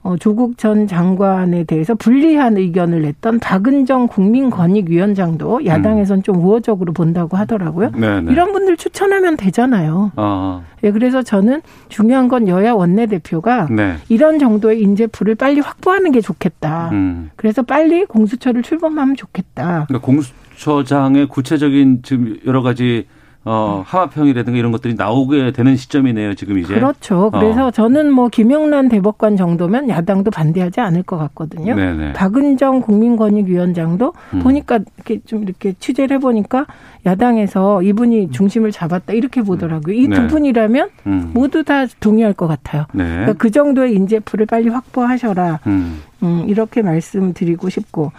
[0.02, 7.90] 어, 조국 전 장관에 대해서 불리한 의견을 냈던 박은정 국민권익위원장도 야당에선 좀 우호적으로 본다고 하더라고요.
[7.94, 8.32] 네, 네.
[8.32, 10.12] 이런 분들 추천하면 되잖아요.
[10.16, 11.60] 아, 예, 그래서 저는
[11.90, 13.96] 중요한 건 여야 원내대표가 네.
[14.08, 16.88] 이런 정도의 인재풀을 빨리 확보하는 게 좋겠다.
[16.92, 17.30] 음.
[17.36, 19.84] 그래서 빨리 공수처를 출범하면 좋겠다.
[19.88, 23.06] 그러니까 공수처장의 구체적인 지금 여러 가지
[23.42, 26.74] 어, 하마평이라든가 이런 것들이 나오게 되는 시점이네요, 지금 이제.
[26.74, 27.30] 그렇죠.
[27.30, 27.70] 그래서 어.
[27.70, 31.74] 저는 뭐 김영란 대법관 정도면 야당도 반대하지 않을 것 같거든요.
[31.74, 32.12] 네네.
[32.12, 34.38] 박은정 국민권익위원장도 음.
[34.40, 36.66] 보니까 이렇게 좀 이렇게 취재를 해보니까
[37.06, 39.94] 야당에서 이분이 중심을 잡았다 이렇게 보더라고요.
[39.94, 40.26] 이두 네.
[40.26, 41.30] 분이라면 음.
[41.32, 42.84] 모두 다 동의할 것 같아요.
[42.92, 43.04] 네.
[43.04, 45.60] 그러니까 그 정도의 인재풀을 빨리 확보하셔라.
[45.66, 46.02] 음.
[46.22, 48.12] 음, 이렇게 말씀드리고 싶고.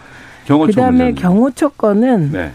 [0.46, 1.12] 그다음에.
[1.12, 2.50] 경호처 건은 네.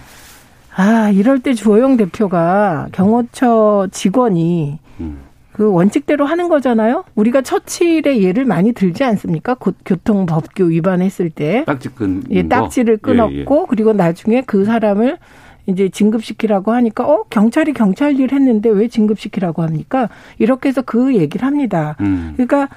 [0.77, 5.17] 아 이럴 때 주호영 대표가 경호처 직원이 음.
[5.51, 7.03] 그 원칙대로 하는 거잖아요.
[7.15, 9.55] 우리가 처칠의 예를 많이 들지 않습니까?
[9.55, 12.23] 곧 교통법규 위반했을 때 딱지 끈.
[12.29, 12.49] 예, 거?
[12.49, 13.65] 딱지를 끊었고 예, 예.
[13.67, 15.17] 그리고 나중에 그 사람을
[15.65, 20.09] 이제 진급시키라고 하니까 어 경찰이 경찰 일 했는데 왜 진급시키라고 합니까?
[20.37, 21.95] 이렇게 해서 그 얘기를 합니다.
[22.01, 22.33] 음.
[22.35, 22.69] 그러니까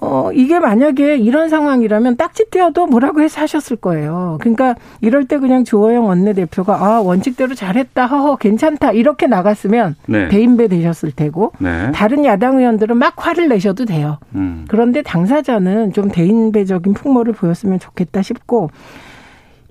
[0.00, 4.38] 어 이게 만약에 이런 상황이라면 딱지 떼어도 뭐라고 해서 하셨을 거예요.
[4.40, 10.28] 그러니까 이럴 때 그냥 주호영 원내대표가 아 원칙대로 잘했다, 허허 괜찮다 이렇게 나갔으면 네.
[10.28, 11.90] 대인배 되셨을 테고 네.
[11.92, 14.18] 다른 야당 의원들은 막 화를 내셔도 돼요.
[14.34, 14.66] 음.
[14.68, 18.70] 그런데 당사자는 좀 대인배적인 풍모를 보였으면 좋겠다 싶고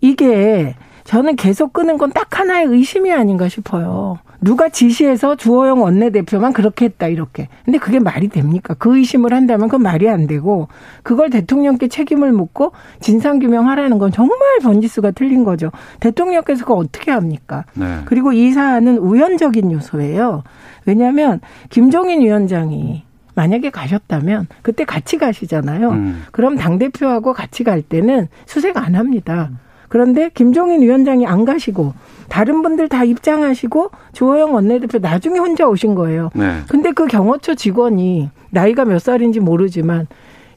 [0.02, 4.20] 이게 저는 계속 끄는 건 딱 하나의 의심이 아닌가 싶어요.
[4.48, 7.50] 누가 지시해서 주호영 원내대표만 그렇게 했다 이렇게.
[7.66, 8.76] 근데 그게 말이 됩니까?
[8.80, 10.70] 그 의심을 한다면 그건 말이 안 되고
[11.04, 15.70] 그걸 대통령께 책임을 묻고 진상 규명하라는 건 정말 번지수가 틀린 거죠.
[16.00, 17.66] 대통령께서 그거 어떻게 합니까?
[17.74, 18.00] 네.
[18.06, 20.44] 그리고 이 사안은 우연적인 요소예요.
[20.86, 23.04] 왜냐하면 김종인 위원장이
[23.36, 25.90] 만약에 가셨다면 그때 같이 가시잖아요.
[25.90, 26.24] 음.
[26.32, 29.50] 그럼 당 대표하고 같이 갈 때는 수색 안 합니다.
[29.88, 31.94] 그런데 김종인 위원장이 안 가시고
[32.30, 36.30] 다른 분들 다 입장하시고 조호영 원내대표 나중에 혼자 오신 거예요.
[36.34, 36.60] 네.
[36.68, 40.08] 근데 그 경호처 직원이 나이가 몇 살인지 모르지만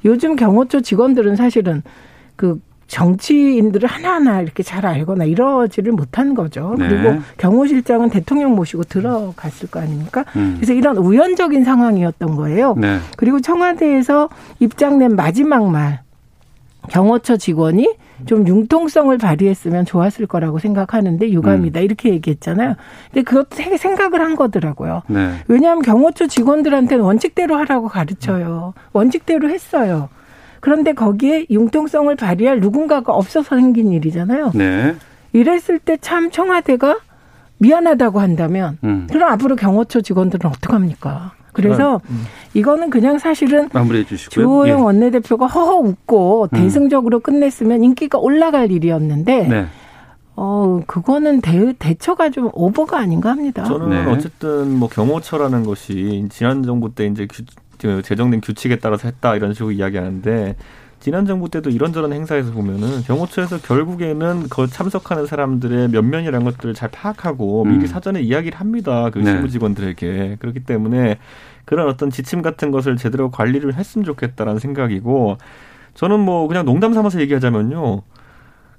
[0.04, 1.82] 요즘 경호처 직원들은 사실은
[2.36, 6.74] 그 정치인들을 하나하나 이렇게 잘 알거나 이러지를 못한 거죠.
[6.76, 6.88] 네.
[6.88, 10.24] 그리고 경호실장은 대통령 모시고 들어갔을 거 아닙니까?
[10.34, 10.54] 음.
[10.56, 12.74] 그래서 이런 우연적인 상황이었던 거예요.
[12.76, 12.98] 네.
[13.16, 16.00] 그리고 청와대에서 입장 낸 마지막 말
[16.88, 17.88] 경호처 직원이
[18.26, 22.74] 좀 융통성을 발휘했으면 좋았을 거라고 생각하는데 유감이다 이렇게 얘기했잖아요.
[23.12, 25.02] 근데 그것도 생각을 한 거더라고요.
[25.08, 25.34] 네.
[25.48, 28.74] 왜냐하면 경호처 직원들한테는 원칙대로 하라고 가르쳐요.
[28.92, 30.08] 원칙대로 했어요.
[30.60, 34.52] 그런데 거기에 융통성을 발휘할 누군가가 없어서 생긴 일이잖아요.
[34.54, 34.94] 네.
[35.32, 36.98] 이랬을 때 참 청와대가
[37.58, 39.06] 미안하다고 한다면 음.
[39.10, 41.32] 그럼 앞으로 경호처 직원들은 어떡합니까?
[41.52, 42.00] 그래서
[42.54, 44.44] 이거는 그냥 사실은 마무리해 주시고요.
[44.44, 44.82] 주호영 예.
[44.82, 46.56] 원내대표가 허허 웃고 음.
[46.56, 49.66] 대승적으로 끝냈으면 인기가 올라갈 일이었는데 네.
[50.36, 53.64] 어 그거는 대, 대처가 좀 오버가 아닌가 합니다.
[53.64, 54.10] 저는 네.
[54.10, 57.42] 어쨌든 뭐 경호처라는 것이 지난 정부 때 이제 규,
[57.80, 60.56] 그 제정된 규칙에 따라서 했다 이런 식으로 이야기하는데
[61.00, 67.62] 지난 정부 때도 이런저런 행사에서 보면은 경호처에서 결국에는 그 참석하는 사람들의 면면이라는 것들을 잘 파악하고
[67.62, 67.70] 음.
[67.70, 69.08] 미리 사전에 이야기를 합니다.
[69.08, 69.24] 그 네.
[69.24, 71.18] 실무 직원들에게 그렇기 때문에
[71.64, 75.38] 그런 어떤 지침 같은 것을 제대로 관리를 했으면 좋겠다라는 생각이고
[75.94, 78.02] 저는 뭐 그냥 농담 삼아서 얘기하자면요.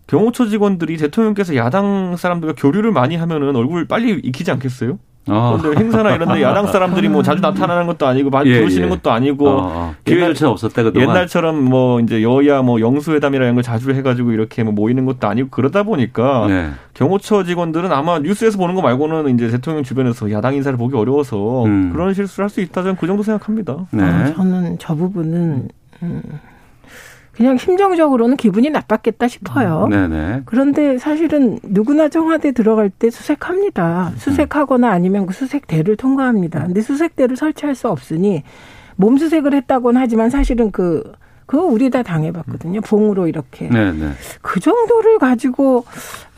[0.06, 5.00] 경호처 직원들이 대통령께서 야당 사람들과 교류를 많이 하면은 얼굴 빨리 익히지 않겠어요?
[5.28, 5.58] 어.
[5.62, 8.90] 그런데 행사나 이런데 야당 사람들이 뭐 자주 나타나는 것도 아니고 많이 예, 부르시는 예.
[8.90, 9.96] 것도 아니고 어, 어.
[10.04, 11.10] 기회조차 없었다 그동안.
[11.10, 15.50] 옛날처럼 뭐 이제 여야 뭐 영수회담이라 이런 걸 자주 해가지고 이렇게 뭐 모이는 것도 아니고
[15.52, 16.70] 그러다 보니까 네.
[16.96, 21.92] 경호처 직원들은 아마 뉴스에서 보는 거 말고는 이제 대통령 주변에서 야당 인사를 보기 어려워서 음.
[21.94, 23.78] 그런 실수를 할 수 있다 저는 그 정도 생각합니다.
[23.92, 24.04] 네.
[24.04, 25.70] 어, 저는 저 부분은
[26.04, 26.22] 음,
[27.42, 29.88] 그냥 심정적으로는 기분이 나빴겠다 싶어요.
[29.90, 30.44] 네네.
[30.46, 34.12] 그런데 사실은 누구나 청와대 들어갈 때 수색합니다.
[34.18, 36.66] 수색하거나 아니면 그 수색대를 통과합니다.
[36.66, 38.44] 근데 수색대를 설치할 수 없으니
[38.98, 41.02] 몸수색을 했다고는 하지만 사실은 그
[41.48, 42.80] 그거 우리 다 당해봤거든요.
[42.80, 43.68] 봉으로 이렇게.
[43.68, 44.12] 네네.
[44.42, 45.84] 그 정도를 가지고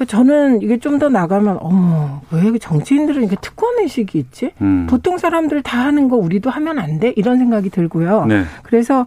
[0.07, 4.53] 저는 이게 좀 더 나가면 어머 왜 정치인들은 이렇게 특권 의식이 있지?
[4.61, 4.87] 음.
[4.89, 7.13] 보통 사람들 다 하는 거 우리도 하면 안 돼?
[7.15, 8.25] 이런 생각이 들고요.
[8.25, 8.43] 네.
[8.63, 9.05] 그래서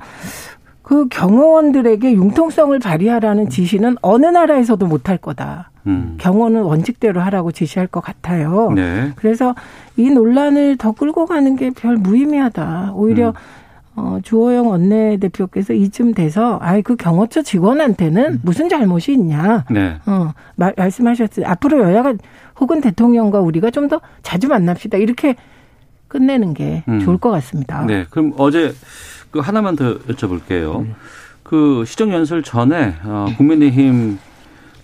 [0.87, 5.71] 그 경호원들에게 융통성을 발휘하라는 지시는 어느 나라에서도 못할 거다.
[5.89, 6.15] 음.
[6.19, 8.71] 경호는 원칙대로 하라고 지시할 것 같아요.
[8.71, 9.11] 네.
[9.17, 9.57] 그래서
[9.97, 12.93] 이 논란을 더 끌고 가는 게 별 무의미하다.
[12.95, 13.35] 오히려 음.
[13.97, 19.65] 어, 주호영 원내대표께서 이쯤 돼서 아이 그 경호처 직원한테는 무슨 잘못이 있냐.
[19.69, 19.97] 네.
[20.07, 21.47] 어, 말, 말씀하셨어요.
[21.49, 22.15] 앞으로 여야가
[22.61, 24.99] 혹은 대통령과 우리가 좀 더 자주 만납시다.
[24.99, 25.35] 이렇게
[26.09, 27.01] 끝내는 게 음.
[27.01, 27.85] 좋을 것 같습니다.
[27.85, 28.07] 네.
[28.11, 28.75] 그럼 어제
[29.31, 30.81] 그 하나만 더 여쭤볼게요.
[30.81, 30.95] 음.
[31.43, 34.19] 그 시정 연설 전에 어, 국민의힘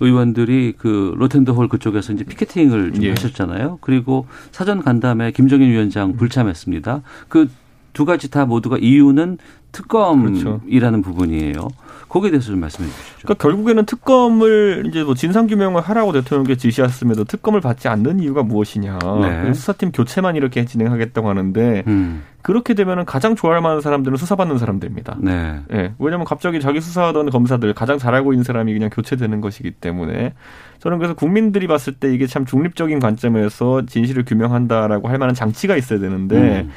[0.01, 3.11] 의원들이 그 로텐더홀 그쪽에서 이제 피켓팅을 좀 예.
[3.11, 3.79] 하셨잖아요.
[3.81, 7.03] 그리고 사전 간담회 김정인 위원장 불참했습니다.
[7.29, 7.49] 그
[7.93, 9.39] 두 가지 다 모두가 이유는
[9.73, 11.69] 특검이라는 부분이에요.
[12.12, 13.18] 거기에 대해서 좀 말씀해 주시죠.
[13.22, 18.98] 그러니까 결국에는 특검을 이제 뭐 진상 규명을 하라고 대통령께 지시했음에도 특검을 받지 않는 이유가 무엇이냐.
[19.22, 19.55] 네.
[19.55, 22.22] 수사팀 교체만 이렇게 진행하겠다고 하는데 음.
[22.42, 25.16] 그렇게 되면은 가장 좋아할 만한 사람들은 수사받는 사람들입니다.
[25.20, 25.61] 네.
[25.72, 25.94] 예.
[25.98, 30.35] 왜냐면 갑자기 자기 수사하던 검사들 가장 잘 알고 있는 사람이 그냥 교체되는 것이기 때문에
[30.81, 35.98] 저는 그래서 국민들이 봤을 때 이게 참 중립적인 관점에서 진실을 규명한다라고 할 만한 장치가 있어야
[35.98, 36.70] 되는데 음.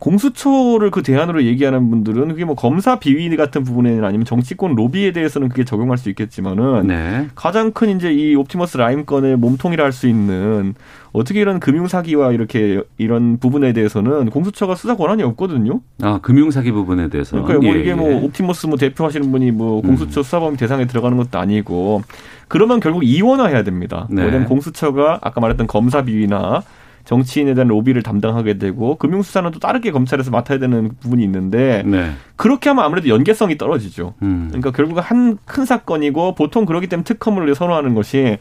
[0.00, 5.50] 공수처를 그 대안으로 얘기하는 분들은 그게 뭐 검사 비위 같은 부분에는 아니면 정치권 로비에 대해서는
[5.50, 7.28] 그게 적용할 수 있겠지만은 네.
[7.34, 10.74] 가장 큰 이제 이 옵티머스 라임 건의 몸통이라 할 수 있는
[11.12, 15.80] 어떻게 이런 금융 사기와 이렇게 이런 부분에 대해서는 공수처가 수사 권한이 없거든요.
[16.00, 17.42] 아, 금융 사기 부분에 대해서.
[17.42, 17.94] 그러니까 뭐 예, 이게 예.
[17.94, 22.02] 뭐 옵티머스 뭐 대표하시는 분이 뭐 공수처 수사범 대상에 들어가는 것도 아니고
[22.48, 24.06] 그러면 결국 이원화해야 됩니다.
[24.10, 24.22] 네.
[24.22, 26.62] 왜냐하면 공수처가 아까 말했던 검사 비위나
[27.10, 32.12] 정치인에 대한 로비를 담당하게 되고 금융수사는 또 다르게 검찰에서 맡아야 되는 부분이 있는데 네.
[32.36, 34.14] 그렇게 하면 아무래도 연계성이 떨어지죠.
[34.22, 34.46] 음.
[34.50, 38.38] 그러니까 결국 한큰 사건이고 보통 그러기 때문에 특검을 선호하는 것이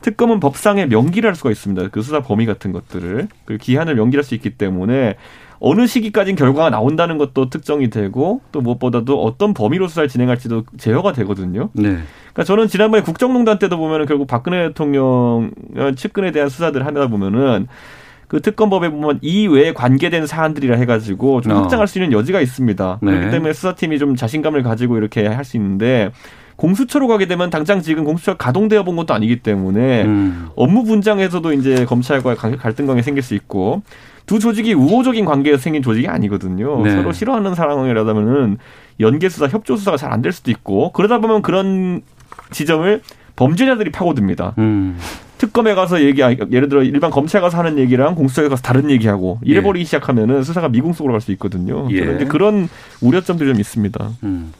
[0.00, 1.88] 특검은 법상의 명기를 할 수가 있습니다.
[1.88, 5.16] 그 수사 범위 같은 것들을 그 기한을 명기할 수 있기 때문에
[5.60, 11.70] 어느 시기까지는 결과가 나온다는 것도 특정이 되고 또 무엇보다도 어떤 범위로 수사를 진행할지도 제어가 되거든요.
[11.72, 11.82] 네.
[12.32, 15.50] 그러니까 저는 지난번에 국정농단 때도 보면은 결국 박근혜 대통령
[15.96, 17.66] 측근에 대한 수사들 하다 보면은
[18.28, 21.56] 그 특검법에 보면 이 외에 관계된 사안들이라 해가지고 좀 어.
[21.62, 22.98] 확장할 수 있는 여지가 있습니다.
[23.02, 23.10] 네.
[23.10, 26.10] 그렇기 때문에 수사팀이 좀 자신감을 가지고 이렇게 할 수 있는데
[26.56, 30.48] 공수처로 가게 되면 당장 지금 공수처가 가동되어 본 것도 아니기 때문에 음.
[30.56, 33.82] 업무 분장에서도 이제 검찰과 관- 갈등관계 생길 수 있고
[34.28, 36.82] 두 조직이 우호적인 관계에서 생긴 조직이 아니거든요.
[36.84, 36.90] 네.
[36.94, 38.58] 서로 싫어하는 상황이라다면은
[39.00, 42.02] 연계 수사, 협조 수사가 잘 안 될 수도 있고 그러다 보면 그런
[42.52, 43.00] 지점을
[43.36, 44.54] 범죄자들이 파고듭니다.
[44.58, 44.98] 음.
[45.38, 49.38] 특검에 가서 얘기, 아, 예를 들어 일반 검찰 가서 하는 얘기랑 공수처에 가서 다른 얘기하고
[49.46, 49.50] 예.
[49.52, 51.86] 이래 버리기 시작하면은 수사가 미궁 속으로 갈 수 있거든요.
[51.90, 52.00] 예.
[52.00, 52.68] 그런데 그런
[53.00, 54.10] 우려점들이 좀 있습니다.
[54.24, 54.52] 음.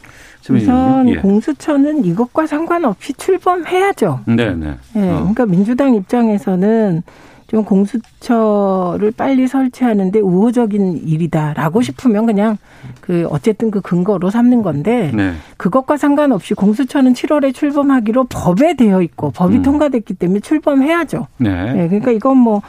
[0.51, 1.17] 우선 예.
[1.17, 4.21] 공수처는 이것과 상관없이 출범해야죠.
[4.29, 4.77] 네, 네.
[4.97, 5.17] 예, 어.
[5.19, 7.03] 그러니까 민주당 입장에서는
[7.49, 12.59] 좀 공수처를 빨리 설치하는데 우호적인 일이다라고 싶으면 그냥
[13.01, 15.33] 그 어쨌든 그 근거로 삼는 건데 네.
[15.57, 19.63] 그것과 상관없이 공수처는 7월에 출범하기로 법에 되어 있고 법이 음.
[19.63, 21.27] 통과됐기 때문에 출범해야죠.
[21.39, 21.49] 네.
[21.79, 22.61] 예, 그러니까 이건 뭐,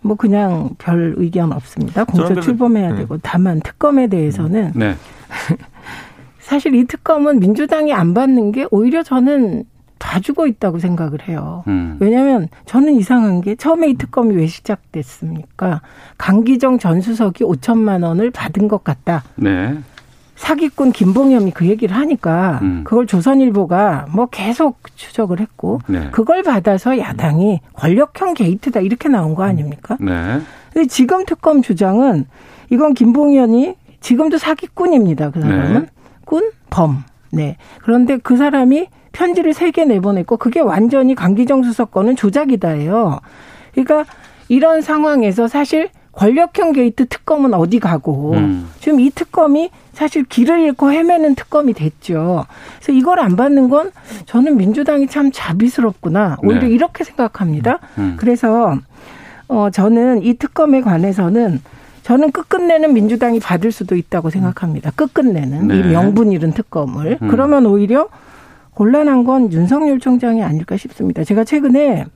[0.00, 2.04] 뭐 그냥 별 의견 없습니다.
[2.04, 2.98] 공수처 출범해야 네.
[2.98, 4.94] 되고 다만 특검에 대해서는 네.
[6.38, 9.64] 사실 이 특검은 민주당이 안 받는 게 오히려 저는
[9.98, 11.64] 봐주고 있다고 생각을 해요.
[11.66, 11.96] 음.
[12.00, 15.80] 왜냐하면 저는 이상한 게 처음에 이 특검이 왜 시작됐습니까?
[16.16, 19.24] 강기정 전 수석이 5천만 원을 받은 것 같다.
[19.36, 19.78] 네.
[20.36, 22.84] 사기꾼 김봉현이 그 얘기를 하니까 음.
[22.84, 26.10] 그걸 조선일보가 뭐 계속 추적을 했고 네.
[26.12, 29.96] 그걸 받아서 야당이 권력형 게이트다 이렇게 나온 거 아닙니까?
[30.00, 30.40] 네.
[30.72, 32.26] 근데 지금 특검 주장은
[32.70, 35.30] 이건 김봉현이 지금도 사기꾼입니다.
[35.30, 35.86] 그 사람은 네.
[36.24, 37.02] 꾼, 범.
[37.32, 37.56] 네.
[37.82, 43.20] 그런데 그 사람이 편지를 세 개 내보냈고 그게 완전히 강기정 수석 거는 조작이다예요.
[43.72, 44.04] 그러니까
[44.48, 48.68] 이런 상황에서 사실 권력형 게이트 특검은 어디 가고 음.
[48.80, 52.44] 지금 이 특검이 사실 길을 잃고 헤매는 특검이 됐죠.
[52.78, 53.90] 그래서 이걸 안 받는 건
[54.26, 56.38] 저는 민주당이 참 자비스럽구나.
[56.42, 56.70] 오히려 네.
[56.70, 57.78] 이렇게 생각합니다.
[57.98, 58.16] 음.
[58.18, 58.76] 그래서
[59.48, 61.60] 어 저는 이 특검에 관해서는
[62.02, 64.90] 저는 끝끝내는 민주당이 받을 수도 있다고 생각합니다.
[64.96, 65.76] 끝끝내는 네.
[65.78, 67.18] 이 명분 잃은 특검을.
[67.22, 67.28] 음.
[67.28, 68.08] 그러면 오히려
[68.78, 71.24] 곤란한 건 윤석열 총장이 아닐까 싶습니다.
[71.24, 72.06] 제가 최근에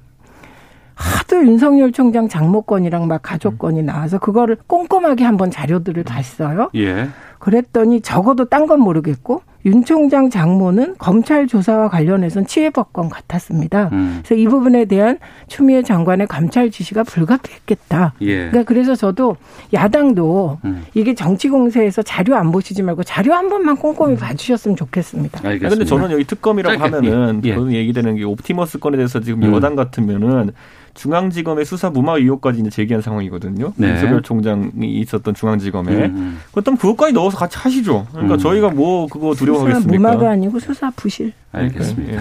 [0.95, 6.71] 하도 윤석열 총장 장모권이랑 막 가족권이 나와서 그거를 꼼꼼하게 한번 자료들을 봤어요.
[6.77, 7.09] 예.
[7.41, 13.91] 그랬더니 적어도 딴 건 모르겠고 윤 총장 장모는 검찰 조사와 관련해서는 치해법권 같았습니다.
[13.93, 14.21] 음.
[14.25, 18.15] 그래서 이 부분에 대한 추미애 장관의 감찰 지시가 불가피했겠다.
[18.23, 18.37] 예.
[18.49, 19.37] 그러니까 그래서 저도
[19.73, 20.85] 야당도 음.
[20.95, 25.41] 이게 정치 공세에서 자료 안 보시지 말고 자료 한 번만 꼼꼼히 봐주셨으면 좋겠습니다.
[25.43, 25.67] 알겠습니다.
[25.67, 27.55] 아, 근데 저는 여기 특검이라고 짧게, 하면은 예, 예.
[27.55, 29.55] 저는 얘기되는 게 옵티머스 건에 대해서 지금 음.
[29.55, 30.51] 여당 같으면은
[30.95, 33.73] 중앙지검의 수사 무마 의혹까지 이제 제기한 상황이거든요.
[33.77, 33.91] 네.
[33.91, 36.41] 윤석열 총장이 있었던 중앙지검에 음.
[36.53, 38.07] 그렇다면 그것까지 넣어서 같이 하시죠.
[38.11, 38.39] 그러니까 음.
[38.39, 39.93] 저희가 뭐 그거 수사 두려워하겠습니까?
[39.93, 41.33] 무마가 아니고 수사 부실.
[41.53, 42.13] 알겠습니다.
[42.15, 42.21] 예.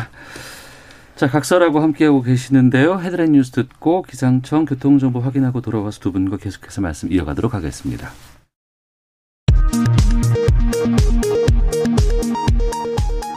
[1.16, 3.00] 자, 각설하고 함께하고 계시는데요.
[3.00, 8.10] 헤드라인 뉴스 듣고 기상청 교통정보 확인하고 돌아와서 두 분과 계속해서 말씀 이어가도록 하겠습니다.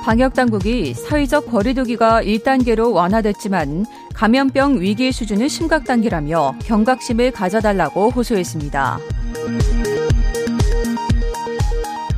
[0.05, 8.99] 방역당국이 사회적 거리두기가 1단계로 완화됐지만 감염병 위기 수준은 심각 단계라며 경각심을 가져달라고 호소했습니다.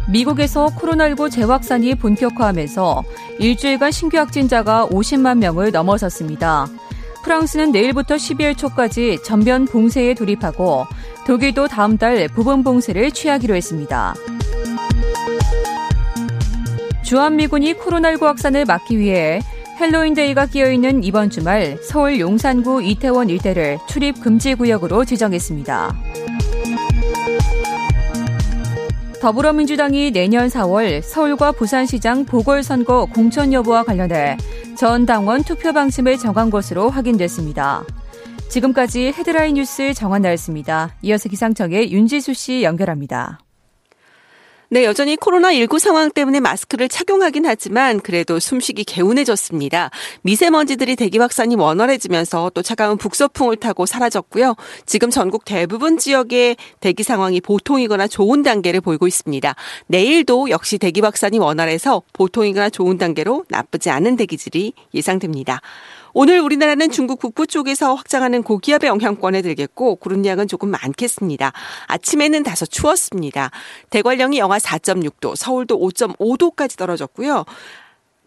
[0.09, 3.05] 미국에서 코로나19 재확산이 본격화하면서
[3.39, 6.67] 일주일간 신규 확진자가 50만 명을 넘어섰습니다.
[7.23, 10.87] 프랑스는 내일부터 12월 초까지 전면 봉쇄에 돌입하고
[11.25, 14.15] 독일도 다음 달 부분 봉쇄를 취하기로 했습니다.
[17.07, 19.41] 주한미군이 코로나19 확산을 막기 위해
[19.79, 25.97] 핼러윈데이가 끼어있는 이번 주말 서울 용산구 이태원 일대를 출입 금지 구역으로 지정했습니다.
[29.21, 34.37] 더불어민주당이 내년 4월 서울과 부산시장 보궐선거 공천 여부와 관련해
[34.77, 37.85] 전 당원 투표 방침을 정한 것으로 확인됐습니다.
[38.49, 40.97] 지금까지 헤드라인 뉴스 정한 나였습니다.
[41.03, 43.46] 이어서 기상청의 윤지수 씨 연결합니다.
[44.69, 49.91] 네, 여전히 코로나19 상황 때문에 마스크를 착용하긴 하지만 그래도 숨쉬기 개운해졌습니다.
[50.23, 54.57] 미세먼지들이 대기 확산이 원활해지면서 또 차가운 북서풍을 타고 사라졌고요.
[54.85, 59.55] 지금 전국 대부분 지역의 대기 상황이 보통이거나 좋은 단계를 보이고 있습니다.
[59.87, 65.61] 내일도 역시 대기 확산이 원활해서 보통이거나 좋은 단계로 나쁘지 않은 대기질이 예상됩니다.
[66.19, 71.53] 오늘 우리나라는 중국 북부 쪽에서 확장하는 고기압의 영향권에 들겠고 구름량은 조금 많겠습니다.
[71.89, 73.51] 아침에는 다소 추웠습니다.
[73.91, 77.45] 대관령이 영하 4.6도, 서울도 5.5도까지 떨어졌고요.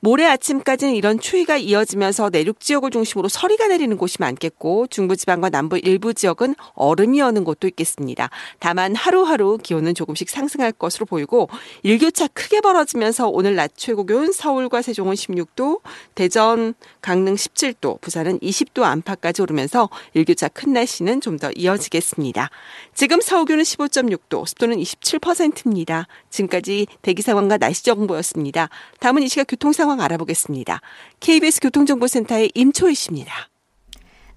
[0.02, 6.14] 모레 아침까지는 이런 추위가 이어지면서 내륙 지역을 중심으로 서리가 내리는 곳이 많겠고 중부지방과 남부 일부
[6.14, 8.30] 지역은 얼음이 어는 곳도 있겠습니다.
[8.60, 11.50] 다만 하루하루 기온은 조금씩 상승할 것으로 보이고
[11.82, 15.82] 일교차 크게 벌어지면서 오늘 낮 최고 기온 서울과 세종은 16도,
[16.14, 22.50] 대전, 강릉 17도, 부산은 20도 안팎까지 오르면서 일교차 큰 날씨는 좀 더 이어지겠습니다.
[22.94, 26.08] 지금 서울 기온은 15.6도, 습도는 27%입니다.
[26.30, 28.70] 지금까지 대기 상황과 날씨 정보였습니다.
[29.00, 30.82] 다음은 이 시각 교통 상황 알아보겠습니다.
[31.20, 33.50] KBS 교통정보센터의 임초희 씨입니다.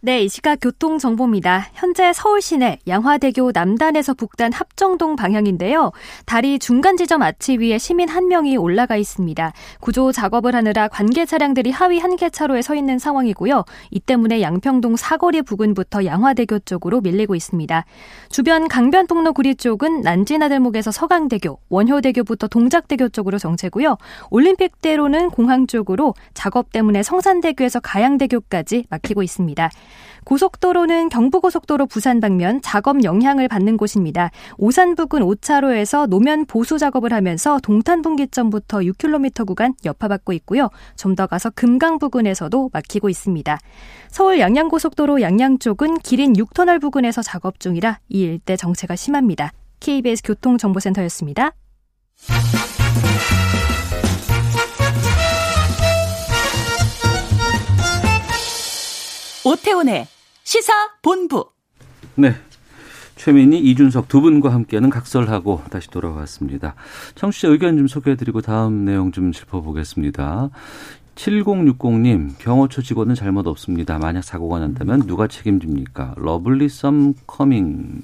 [0.04, 1.68] 네, 이 시각 교통정보입니다.
[1.74, 5.92] 현재 서울 시내 양화대교 남단에서 북단 합정동 방향인데요.
[6.26, 9.52] 다리 중간 지점 아치 위에 시민 한 명이 올라가 있습니다.
[9.78, 13.64] 구조 작업을 하느라 관계 차량들이 하위 한 개 차로에 서 있는 상황이고요.
[13.92, 17.84] 이 때문에 양평동 사거리 부근부터 양화대교 쪽으로 밀리고 있습니다.
[18.28, 23.96] 주변 강변북로 구리 쪽은 난지나들목에서 서강대교, 원효대교부터 동작대교 쪽으로 정체고요.
[24.30, 29.70] 올림픽대로는 공항 쪽으로 작업 때문에 성산대교에서 가양대교까지 막히고 있습니다.
[30.24, 34.30] 고속도로는 경부고속도로 부산 방면 작업 영향을 받는 곳입니다.
[34.58, 40.68] 오산 부근 5차로에서 노면 보수 작업을 하면서 동탄 분기점부터 6km 구간 여파받고 있고요.
[40.96, 43.58] 좀 더 가서 금강 부근에서도 막히고 있습니다.
[44.08, 49.52] 서울 양양고속도로 양양 쪽은 기린 6터널 부근에서 작업 중이라 이 일대 정체가 심합니다.
[49.80, 51.52] KBS 교통정보센터였습니다.
[59.44, 60.06] 오태훈의
[60.44, 60.72] 시사
[61.02, 61.50] 본부.
[62.14, 62.34] 네.
[63.16, 66.74] 최민희, 이준석 두 분과 함께하는 각설하고 다시 돌아왔습니다.
[67.14, 70.50] 청취자 의견 좀 소개해드리고 다음 내용 좀 짚어보겠습니다.
[71.14, 73.98] 7060님, 경호처 직원은 잘못 없습니다.
[73.98, 76.14] 만약 사고가 난다면 누가 책임집니까?
[76.16, 78.00] 러블리 썸 커밍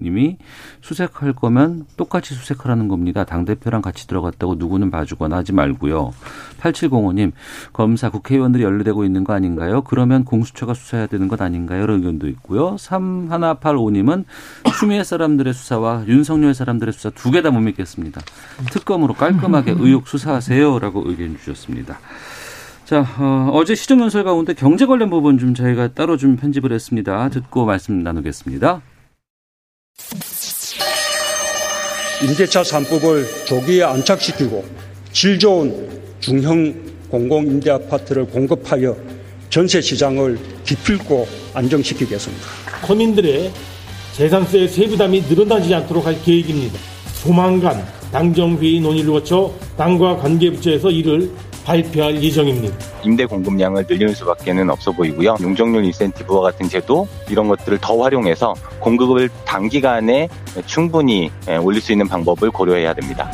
[0.00, 0.38] 님이
[0.80, 3.24] 수색할 거면 똑같이 수색하라는 겁니다.
[3.24, 6.12] 당대표랑 같이 들어갔다고 누구는 봐주거나 하지 말고요.
[6.60, 7.32] 8705님,
[7.72, 9.82] 검사 국회의원들이 연루되고 있는 거 아닌가요?
[9.82, 11.82] 그러면 공수처가 수사해야 되는 것 아닌가요?
[11.84, 12.76] 이런 의견도 있고요.
[12.76, 14.24] 3185님은
[14.78, 18.20] 추미애 사람들의 수사와 윤석열 사람들의 수사 두 개 다 못 믿겠습니다.
[18.70, 21.98] 특검으로 깔끔하게 의혹 수사하세요 라고 의견 주셨습니다.
[22.84, 27.28] 자, 어, 제 시정연설 가운데 경제 관련 부분 좀 저희가 따로 좀 편집을 했습니다.
[27.28, 28.82] 듣고 말씀 나누겠습니다.
[32.22, 34.62] 임대차 3법을 조기에 안착시키고
[35.10, 35.88] 질 좋은
[36.20, 36.74] 중형
[37.08, 38.94] 공공임대 아파트를 공급하여
[39.48, 42.46] 전세 시장을 기필코 안정시키겠습니다.
[42.86, 43.50] 서민들의
[44.12, 46.78] 재산세 세부담이 늘어나지 않도록 할 계획입니다.
[47.22, 51.30] 조만간 당정회의 논의를 거쳐 당과 관계부처에서 이를
[51.70, 52.76] 발표할 예정입니다.
[53.04, 55.36] 임대 공급량을 늘리는 수밖에는 없어 보이고요.
[55.40, 60.28] 용적률 인센티브와 같은 제도 이런 것들을 더 활용해서 공급을 단기간에
[60.66, 61.30] 충분히
[61.62, 63.30] 올릴 수 있는 방법을 고려해야 됩니다.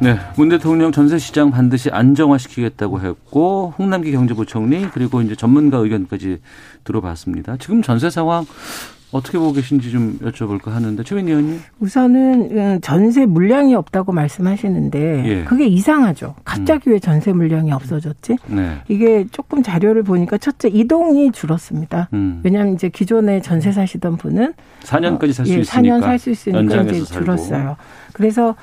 [0.00, 6.38] 네, 문 대통령 전세 시장 반드시 안정화시키겠다고 했고 홍남기 경제부총리 그리고 이제 전문가 의견까지
[6.82, 7.58] 들어봤습니다.
[7.58, 8.46] 지금 전세 상황
[9.12, 11.60] 어떻게 보고 계신지 좀 여쭤볼까 하는데 최민 의원님.
[11.80, 15.44] 우선은 음, 전세 물량이 없다고 말씀하시는데 예.
[15.44, 16.34] 그게 이상하죠.
[16.44, 16.94] 갑자기 음.
[16.94, 18.36] 왜 전세 물량이 없어졌지?
[18.46, 18.78] 네.
[18.88, 22.08] 이게 조금 자료를 보니까 첫째 이동이 줄었습니다.
[22.14, 22.40] 음.
[22.42, 27.76] 왜냐하면 이제 기존에 전세 사시던 분은 4년까지 살수 있으니까 4년 살 수 있으니까 이제 줄었어요.
[28.12, 28.54] 그래서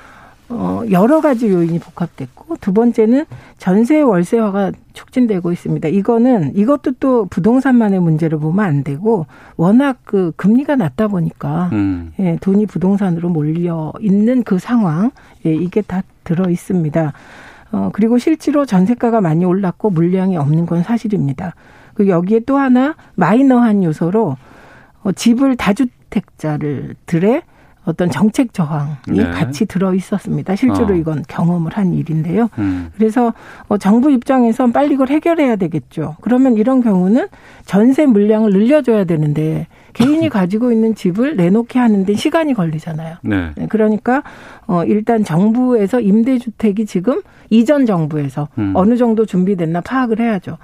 [0.50, 3.24] 어, 여러 가지 요인이 복합됐고 두 번째는
[3.56, 5.88] 전세 월세화가 촉진되고 있습니다.
[5.88, 9.26] 이거는 이것도 또 부동산만의 문제를 보면 안 되고
[9.56, 12.12] 워낙 그 금리가 낮다 보니까 음.
[12.18, 15.12] 예, 돈이 부동산으로 몰려 있는 그 상황
[15.46, 17.12] 예, 이게 다 들어 있습니다.
[17.72, 21.54] 어, 그리고 실제로 전세가가 많이 올랐고 물량이 없는 건 사실입니다.
[21.94, 24.36] 그 여기에 또 하나 마이너한 요소로
[25.04, 27.42] 어, 집을 다주택자를 들에
[27.84, 29.30] 어떤 정책 저항이 네.
[29.30, 30.54] 같이 들어 있었습니다.
[30.54, 30.96] 실제로 어.
[30.96, 32.48] 이건 경험을 한 일인데요.
[32.58, 32.90] 음.
[32.96, 33.32] 그래서
[33.68, 36.16] 어, 정부 입장에선 빨리 이걸 해결해야 되겠죠.
[36.20, 37.28] 그러면 이런 경우는
[37.64, 43.16] 전세 물량을 늘려줘야 되는데 개인이 가지고 있는 집을 내놓게 하는데 시간이 걸리잖아요.
[43.22, 43.50] 네.
[43.56, 43.66] 네.
[43.68, 44.22] 그러니까
[44.66, 48.72] 어 일단 정부에서 임대주택이 지금 이전 정부에서 음.
[48.74, 50.58] 어느 정도 준비됐나 파악을 해야죠.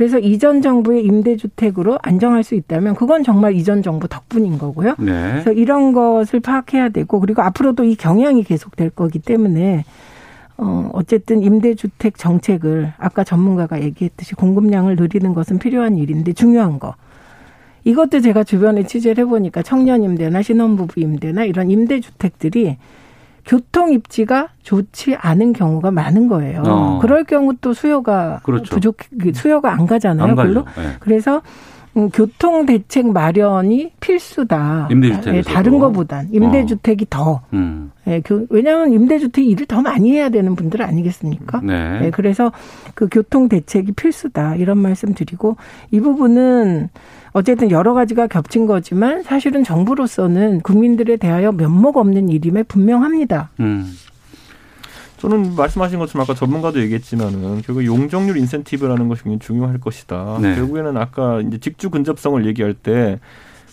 [0.00, 4.94] 그래서 이전 정부의 임대주택으로 안정할 수 있다면 그건 정말 이전 정부 덕분인 거고요.
[4.98, 5.32] 네.
[5.32, 9.84] 그래서 이런 것을 파악해야 되고 그리고 앞으로도 이 경향이 계속될 거기 때문에
[10.56, 16.94] 어 어쨌든 임대주택 정책을 아까 전문가가 얘기했듯이 공급량을 늘리는 것은 필요한 일인데 중요한 거.
[17.84, 22.78] 이것도 제가 주변에 취재를 해보니까 청년 임대나 신혼부부 임대나 이런 임대주택들이
[23.44, 26.62] 교통 입지가 좋지 않은 경우가 많은 거예요.
[26.66, 26.98] 어.
[27.00, 28.74] 그럴 경우 또 수요가 그렇죠.
[28.74, 30.28] 부족, 그 수요가 안 가잖아요.
[30.28, 30.64] 안 별로.
[30.76, 30.96] 네.
[31.00, 31.40] 그래서 음,
[32.12, 34.88] 교통 대책 마련이 필수다.
[34.90, 37.06] 임대주택 네, 다른 것보단 임대주택이 어.
[37.10, 37.40] 더.
[37.52, 37.90] 음.
[38.04, 41.60] 네, 그, 왜냐하면 임대주택 일을 더 많이 해야 되는 분들 아니겠습니까?
[41.62, 42.00] 네.
[42.00, 42.10] 네.
[42.10, 42.52] 그래서
[42.94, 45.56] 그 교통 대책이 필수다 이런 말씀 드리고
[45.90, 46.88] 이 부분은
[47.32, 53.50] 어쨌든 여러 가지가 겹친 거지만 사실은 정부로서는 국민들에 대하여 면목 없는 일임에 분명합니다.
[53.60, 53.92] 음.
[55.20, 60.38] 저는 말씀하신 것처럼 아까 전문가도 얘기했지만은 결국 용적률 인센티브라는 것이 굉장히 중요할 것이다.
[60.40, 60.54] 네.
[60.54, 63.20] 결국에는 아까 이제 직주 근접성을 얘기할 때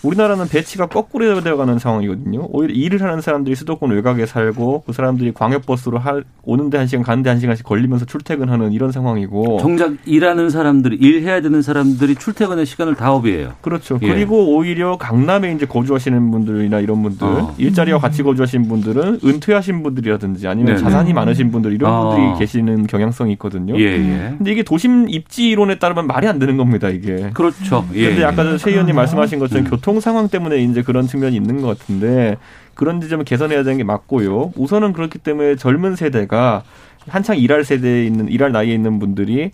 [0.03, 2.47] 우리나라는 배치가 거꾸로 되어가는 상황이거든요.
[2.51, 7.29] 오히려 일을 하는 사람들이 수도권 외곽에 살고 그 사람들이 광역버스로 할, 오는데 한 시간 가는데
[7.29, 9.59] 한 시간씩 걸리면서 출퇴근하는 이런 상황이고.
[9.59, 13.53] 정작 일하는 사람들이 일해야 되는 사람들이 출퇴근의 시간을 다 업이에요.
[13.61, 13.99] 그렇죠.
[14.01, 14.07] 예.
[14.07, 17.55] 그리고 오히려 강남에 이제 거주하시는 분들이나 이런 분들 어.
[17.57, 20.79] 일자리와 같이 거주하신 분들은 은퇴하신 분들이라든지 아니면 네네.
[20.79, 22.09] 자산이 많으신 분들 이런 어.
[22.09, 23.77] 분들이 계시는 경향성이 있거든요.
[23.77, 24.35] 예, 예.
[24.37, 26.89] 근데 이게 도심 입지 이론에 따르면 말이 안 되는 겁니다.
[26.89, 27.29] 이게.
[27.33, 27.85] 그렇죠.
[27.93, 28.09] 예.
[28.09, 29.69] 근데 아까 최 의원님 말씀하신 것처럼 음.
[29.69, 32.35] 교통 교통 상황 때문에 이제 그런 측면이 있는 것 같은데
[32.73, 34.51] 그런 지점을 개선해야 되는 게 맞고요.
[34.57, 36.63] 우선은 그렇기 때문에 젊은 세대가
[37.07, 39.51] 한창 일할 세대에 있는 일할 나이에 있는 분들이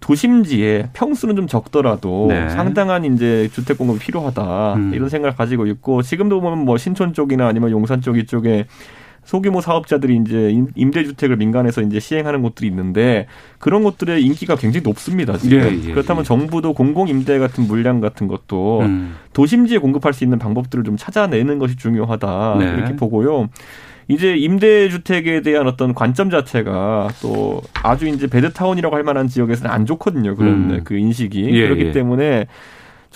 [0.00, 2.48] 도심지에 평수는 좀 적더라도 네.
[2.50, 4.92] 상당한 이제 주택 공급이 필요하다 음.
[4.92, 8.66] 이런 생각을 가지고 있고 지금도 보면 뭐 신촌 쪽이나 아니면 용산 쪽 이쪽에
[9.26, 13.26] 소규모 사업자들이 이제 임대주택을 민간에서 이제 시행하는 곳들이 있는데
[13.58, 15.36] 그런 곳들의 인기가 굉장히 높습니다.
[15.36, 15.58] 지금.
[15.58, 16.24] 예, 예, 그렇다면 예.
[16.24, 19.16] 정부도 공공임대 같은 물량 같은 것도 음.
[19.32, 22.64] 도심지에 공급할 수 있는 방법들을 좀 찾아내는 것이 중요하다 네.
[22.66, 23.48] 이렇게 보고요.
[24.08, 30.36] 이제 임대주택에 대한 어떤 관점 자체가 또 아주 이제 베드타운이라고 할 만한 지역에서는 안 좋거든요.
[30.36, 30.80] 그런 음.
[30.84, 31.50] 그 인식이.
[31.50, 31.90] 예, 그렇기 예.
[31.90, 32.46] 때문에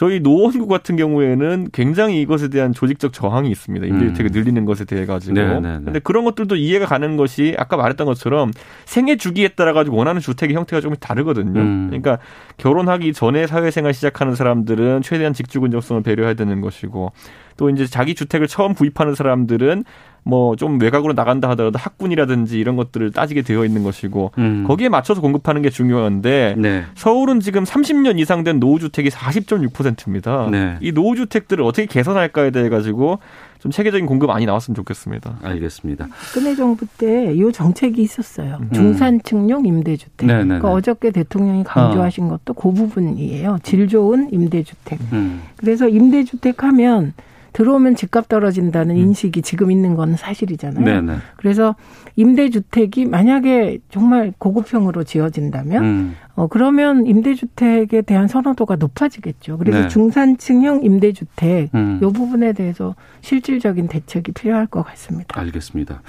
[0.00, 3.84] 저희 노원구 같은 경우에는 굉장히 이것에 대한 조직적 저항이 있습니다.
[3.84, 4.32] 임대주택을 음.
[4.32, 5.34] 늘리는 것에 대해 가지고.
[5.34, 5.84] 네, 네, 네.
[5.84, 8.50] 근데 그런 것들도 이해가 가는 것이 아까 말했던 것처럼
[8.86, 11.60] 생애 주기에 따라 가지고 원하는 주택의 형태가 조금 다르거든요.
[11.60, 11.88] 음.
[11.88, 12.18] 그러니까
[12.56, 17.12] 결혼하기 전에 사회생활 시작하는 사람들은 최대한 직주 근접성을 배려해야 되는 것이고
[17.58, 19.84] 또 이제 자기 주택을 처음 구입하는 사람들은
[20.22, 24.64] 뭐 좀 외곽으로 나간다 하더라도 학군이라든지 이런 것들을 따지게 되어 있는 것이고 음.
[24.66, 26.84] 거기에 맞춰서 공급하는 게 중요한데 네.
[26.94, 30.48] 서울은 지금 30년 이상 된 노후 주택이 40.6%입니다.
[30.50, 30.76] 네.
[30.80, 33.18] 이 노후 주택들을 어떻게 개선할까에 대해 가지고
[33.60, 35.36] 좀 체계적인 공급 많이 나왔으면 좋겠습니다.
[35.42, 36.06] 알겠습니다.
[36.08, 38.58] 박근혜 정부 때 이 정책이 있었어요.
[38.60, 38.70] 음.
[38.72, 40.26] 중산층용 임대주택.
[40.26, 40.74] 네, 네, 그러니까 네.
[40.74, 42.28] 어저께 대통령이 강조하신 어.
[42.30, 43.58] 것도 그 부분이에요.
[43.62, 44.98] 질 좋은 임대주택.
[45.12, 45.42] 음.
[45.56, 47.12] 그래서 임대주택 하면
[47.52, 49.00] 들어오면 집값 떨어진다는 음.
[49.00, 50.84] 인식이 지금 있는 건 사실이잖아요.
[50.84, 51.18] 네네.
[51.36, 51.74] 그래서
[52.16, 56.16] 임대주택이 만약에 정말 고급형으로 지어진다면 음.
[56.34, 59.58] 어 그러면 임대주택에 대한 선호도가 높아지겠죠.
[59.58, 59.88] 그래서 네.
[59.88, 61.98] 중산층형 임대주택 음.
[62.02, 65.38] 요 부분에 대해서 실질적인 대책이 필요할 것 같습니다.
[65.40, 66.02] 알겠습니다.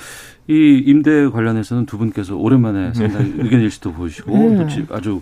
[0.47, 4.57] 이 임대 관련해서는 두 분께서 오랜만에 상당히 의견 일시도 보시고 네.
[4.87, 5.21] 또 아주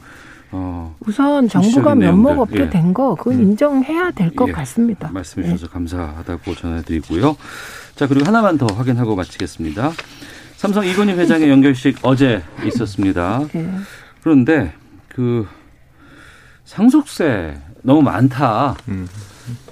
[0.51, 2.69] 어, 우선 정부가 면목 없게 예.
[2.69, 3.41] 된거 그건 음.
[3.41, 4.51] 인정해야 될것 예.
[4.53, 5.11] 같습니다.
[5.11, 5.73] 말씀해 주셔서 예.
[5.73, 7.35] 감사하다고 전해드리고요.
[7.95, 9.91] 자 그리고 하나만 더 확인하고 마치겠습니다.
[10.55, 13.41] 삼성 이건희 회장의 연결식 어제 있었습니다.
[13.55, 13.69] 예.
[14.21, 14.73] 그런데
[15.07, 15.47] 그
[16.65, 18.75] 상속세 너무 많다.
[18.89, 19.07] 음.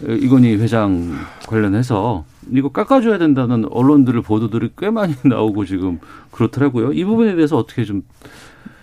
[0.07, 1.13] 이건희 회장
[1.47, 5.99] 관련해서 이거 깎아줘야 된다는 언론들을 보도들이 꽤 많이 나오고 지금
[6.31, 6.93] 그렇더라고요.
[6.93, 8.03] 이 부분에 대해서 어떻게 좀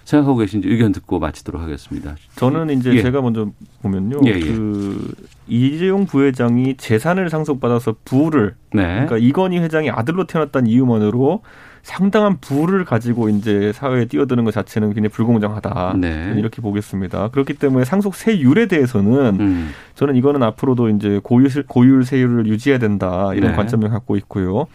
[0.04, 2.14] 생각하고 계신지 의견 듣고 마치도록 하겠습니다.
[2.36, 3.02] 저는 이제 예.
[3.02, 3.50] 제가 먼저
[3.82, 4.20] 보면요.
[4.26, 4.40] 예, 예.
[4.40, 5.14] 그
[5.48, 8.82] 이재용 부회장이 재산을 상속받아서 부를 네.
[8.82, 11.42] 그러니까 이건희 회장이 아들로 태어났다는 이유만으로
[11.82, 15.96] 상당한 부를 가지고 이제 사회에 뛰어드는 것 자체는 굉장히 불공정하다.
[16.00, 16.34] 네.
[16.38, 17.28] 이렇게 보겠습니다.
[17.28, 19.70] 그렇기 때문에 상속세율에 대해서는 음.
[19.94, 23.32] 저는 이거는 앞으로도 이제 고율, 고율 세율을 유지해야 된다.
[23.34, 23.56] 이런 네.
[23.56, 24.66] 관점을 갖고 있고요.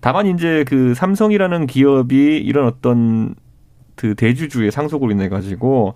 [0.00, 3.34] 다만 이제 그 삼성이라는 기업이 이런 어떤
[4.00, 5.94] 그 대주주의 상속으로 인해 가지고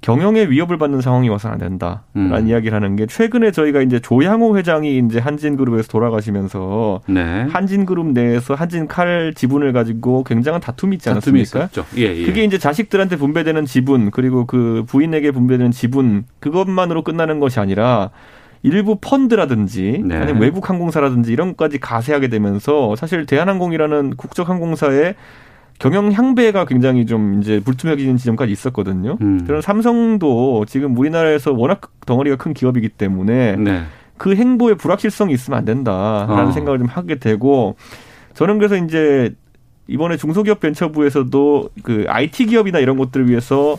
[0.00, 2.48] 경영에 위협을 받는 상황이 와서는 안 된다라는 음.
[2.48, 7.46] 이야기를 하는 게 최근에 저희가 이제 조양호 회장이 이제 한진그룹에서 돌아가시면서 네.
[7.48, 11.68] 한진그룹 내에서 한진칼 지분을 가지고 굉장한 다툼이 있지 않았습니까?
[11.96, 12.26] 예, 예.
[12.26, 18.10] 그게 이제 자식들한테 분배되는 지분 그리고 그 부인에게 분배되는 지분 그것만으로 끝나는 것이 아니라
[18.64, 20.16] 일부 펀드라든지 네.
[20.16, 25.14] 아니면 외국 항공사라든지 이런 것까지 가세하게 되면서 사실 대한항공이라는 국적 항공사의
[25.78, 29.18] 경영 향배가 굉장히 좀 이제 불투명해지는 지점까지 있었거든요.
[29.20, 29.44] 음.
[29.46, 33.82] 그런 삼성도 지금 우리나라에서 워낙 덩어리가 큰 기업이기 때문에 네.
[34.16, 36.52] 그 행보에 불확실성이 있으면 안 된다라는 어.
[36.52, 37.76] 생각을 좀 하게 되고
[38.34, 39.34] 저는 그래서 이제
[39.88, 43.78] 이번에 중소기업 벤처부에서도 그 IT 기업이나 이런 것들을 위해서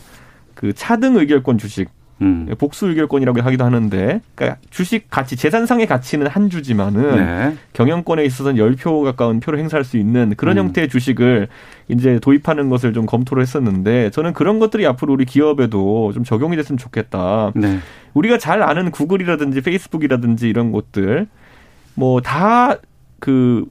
[0.54, 1.88] 그 차등 의결권 주식
[2.20, 2.48] 음.
[2.58, 7.56] 복수 의결권이라고 하기도 하는데 그러니까 주식 가치 재산상의 가치는 한 주지만은 네.
[7.74, 10.64] 경영권에 있어서는 열 표 가까운 표를 행사할 수 있는 그런 음.
[10.64, 11.48] 형태의 주식을
[11.88, 16.78] 이제 도입하는 것을 좀 검토를 했었는데 저는 그런 것들이 앞으로 우리 기업에도 좀 적용이 됐으면
[16.78, 17.52] 좋겠다.
[17.54, 17.78] 네.
[18.14, 21.26] 우리가 잘 아는 구글이라든지 페이스북이라든지 이런 것들
[21.94, 22.78] 뭐 다
[23.20, 23.64] 그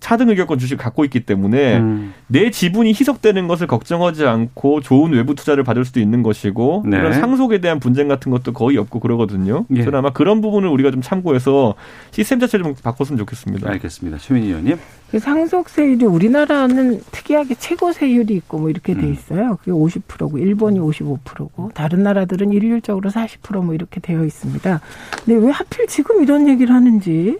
[0.00, 2.14] 차등 의결권 주식을 갖고 있기 때문에 음.
[2.26, 6.96] 내 지분이 희석되는 것을 걱정하지 않고 좋은 외부 투자를 받을 수도 있는 것이고 네.
[6.96, 9.66] 그런 상속에 대한 분쟁 같은 것도 거의 없고 그러거든요.
[9.74, 9.84] 예.
[9.84, 11.74] 저는 아마 그런 부분을 우리가 좀 참고해서
[12.10, 13.70] 시스템 자체를 좀 바꿨으면 좋겠습니다.
[13.70, 14.18] 알겠습니다.
[14.18, 14.78] 최민희 의원님.
[15.10, 19.12] 그 상속세율이 우리나라는 특이하게 최고 세율이 있고 뭐 이렇게 돼 음.
[19.12, 19.56] 있어요.
[19.56, 24.80] 그게 50%고 일본이 55%고 다른 나라들은 일률적으로 40%뭐 이렇게 되어 있습니다.
[25.24, 27.36] 근데 왜 하필 지금 이런 얘기를 하는지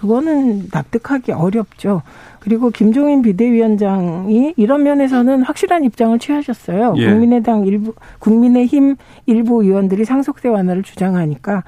[0.00, 2.02] 그거는 납득하기 어렵죠.
[2.40, 6.94] 그리고 김종인 비대위원장이 이런 면에서는 확실한 입장을 취하셨어요.
[6.98, 7.06] 예.
[7.10, 11.64] 국민의당 일부, 국민의힘 일부 의원들이 상속세 완화를 주장하니까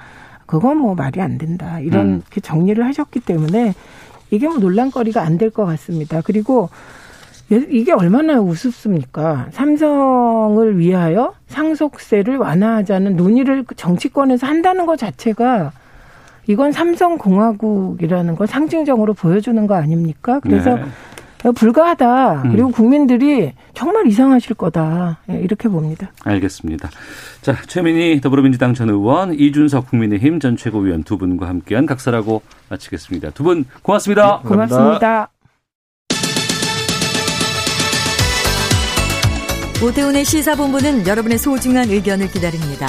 [0.47, 1.81] 그건 뭐 말이 안 된다.
[1.81, 2.22] 이런 음.
[2.43, 3.74] 정리를 하셨기 때문에
[4.31, 6.20] 이게 뭐 논란거리가 안 될 것 같습니다.
[6.24, 6.68] 그리고
[7.51, 9.47] 이게 얼마나 우습습니까?
[9.53, 15.72] 삼성을 위하여 상속세를 완화하자는 논의를 정치권에서 한다는 것 자체가
[16.49, 20.40] 이건 삼성공화국이라는 걸 상징적으로 보여주는 거 아닙니까?
[20.40, 21.53] 그래서 네.
[21.55, 22.42] 불가하다.
[22.46, 22.51] 음.
[22.51, 25.18] 그리고 국민들이 정말 이상하실 거다.
[25.30, 26.11] 예, 이렇게 봅니다.
[26.24, 26.88] 알겠습니다.
[27.42, 33.30] 자, 최민희 더불어민주당 전 의원, 이준석 국민의힘 전 최고위원 두 분과 함께한 각설하고 마치겠습니다.
[33.30, 34.40] 두 분 고맙습니다.
[34.42, 35.28] 네, 고맙습니다.
[39.84, 42.88] 오태훈의 시사본부는 여러분의 소중한 의견을 기다립니다.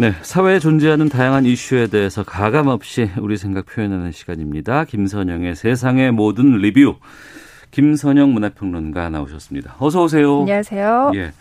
[0.00, 4.84] 네, 사회에 존재하는 다양한 이슈에 대해서 가감 없이 우리 생각 표현하는 시간입니다.
[4.86, 6.96] 김선영의 세상의 모든 리뷰.
[7.70, 9.76] 김선영 문화평론가 나오셨습니다.
[9.78, 10.40] 어서 오세요.
[10.40, 11.12] 안녕하세요.
[11.16, 11.32] 예.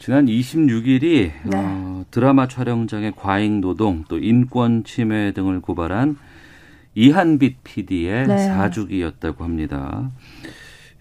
[0.00, 1.50] 지난 26일이 네.
[1.54, 6.18] 어, 드라마 촬영장의 과잉 노동 또 인권 침해 등을 고발한
[6.96, 8.38] 이한빛 PD의 네.
[8.48, 10.10] 사주기였다고 합니다.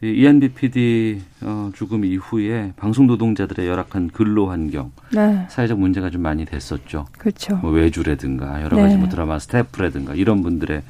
[0.04, 5.46] 이한빛 PD 어, 죽음 이후에 방송 노동자들의 열악한 근로 환경, 네.
[5.50, 7.06] 사회적 문제가 좀 많이 됐었죠.
[7.18, 7.56] 그렇죠.
[7.58, 9.00] 뭐 외주라든가 여러 가지 네.
[9.00, 10.82] 뭐 드라마 스태프라든가 이런 분들의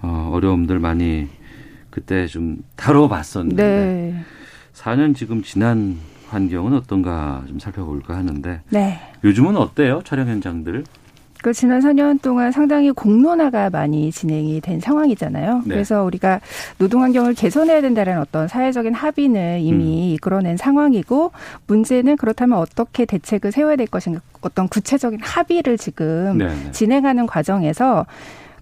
[0.00, 1.28] 어, 어려움들 많이
[1.90, 4.24] 그때 좀 다뤄봤었는데 네.
[4.72, 5.98] 4년 지금 지난
[6.28, 9.00] 환경은 어떤가 좀 살펴볼까 하는데 네.
[9.22, 10.84] 요즘은 어때요 촬영 현장들?
[11.46, 15.62] 그 지난 4년 동안 상당히 공론화가 많이 진행이 된 상황이잖아요.
[15.64, 15.74] 네.
[15.74, 16.40] 그래서 우리가
[16.76, 20.14] 노동 환경을 개선해야 된다는 어떤 사회적인 합의는 이미 음.
[20.14, 21.30] 이끌어낸 상황이고
[21.68, 26.72] 문제는 그렇다면 어떻게 대책을 세워야 될 것인가 어떤 구체적인 합의를 지금 네, 네.
[26.72, 28.06] 진행하는 과정에서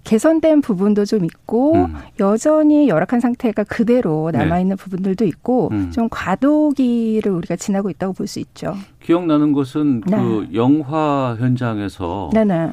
[0.05, 1.95] 개선된 부분도 좀 있고 음.
[2.21, 4.83] 여전히 열악한 상태가 그대로 남아 있는 네.
[4.83, 5.91] 부분들도 있고 음.
[5.91, 8.75] 좀 과도기를 우리가 지나고 있다고 볼 수 있죠.
[9.03, 10.17] 기억나는 것은 네.
[10.17, 12.71] 그 영화 현장에서 네네.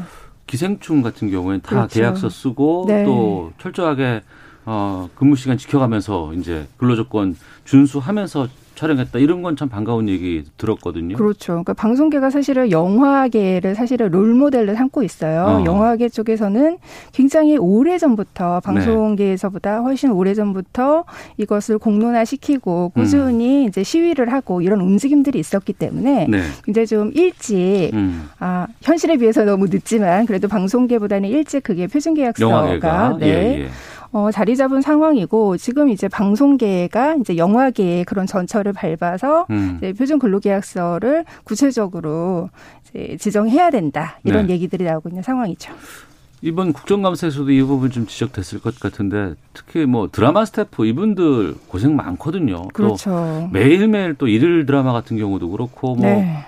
[0.48, 2.00] 기생충 같은 경우에는 다 그렇죠.
[2.00, 3.04] 계약서 쓰고 네.
[3.06, 4.22] 또 철저하게
[4.66, 11.16] 어 근무 시간 지켜가면서 이제 근로조건 준수하면서 촬영했다 이런 건 참 반가운 얘기 들었거든요.
[11.18, 11.52] 그렇죠.
[11.54, 15.42] 그러니까 방송계가 사실은 영화계를 사실은 롤 모델로 삼고 있어요.
[15.62, 15.66] 어.
[15.66, 16.78] 영화계 쪽에서는
[17.12, 18.66] 굉장히 오래 전부터 네.
[18.66, 21.04] 방송계에서보다 훨씬 오래 전부터
[21.38, 23.68] 이것을 공론화시키고 꾸준히 음.
[23.68, 26.42] 이제 시위를 하고 이런 움직임들이 있었기 때문에 네.
[26.64, 28.30] 굉장히 좀 일찍 음.
[28.40, 33.28] 아 현실에 비해서 너무 늦지만 그래도 방송계보다는 일찍 그게 표준계약서가 네.
[33.28, 33.68] 예, 예.
[34.14, 39.76] 어, 자리 잡은 상황이고 지금 이제 방송계가 이제 영화계의 그런 전철을 밟아서 음.
[39.78, 42.50] 이제 표준 근로계약서를 구체적으로
[42.90, 44.54] 이제 지정해야 된다 이런 네.
[44.54, 45.74] 얘기들이 나오고 있는 상황이죠.
[46.44, 52.68] 이번 국정감사에서도 이 부분 좀 지적됐을 것 같은데 특히 뭐 드라마 스태프 이분들 고생 많거든요.
[52.70, 53.12] 그렇죠.
[53.12, 56.44] 또 매일매일 또 일일 드라마 같은 경우도 그렇고 뭐 네.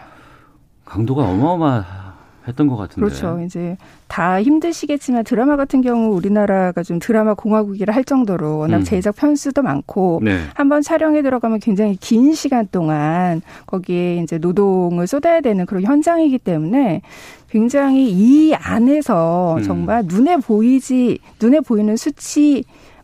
[0.83, 2.02] 강도가 어마어마
[2.47, 3.01] 했던 것 같은데.
[3.01, 3.39] 그렇죠.
[3.45, 3.77] 이제
[4.07, 8.83] 다 힘드시겠지만 드라마 같은 경우 우리나라가 좀 드라마 공화국이라 할 정도로 워낙 음.
[8.83, 10.39] 제작 편수도 많고 네.
[10.53, 17.01] 한번 촬영에 들어가면 굉장히 긴 시간 동안 거기에 이제 노동을 쏟아야 되는 그런 현장이기 때문에
[17.49, 19.63] 굉장히 이 안에서 음.
[19.63, 22.63] 정말 눈에 보이지 눈에 보이는 수치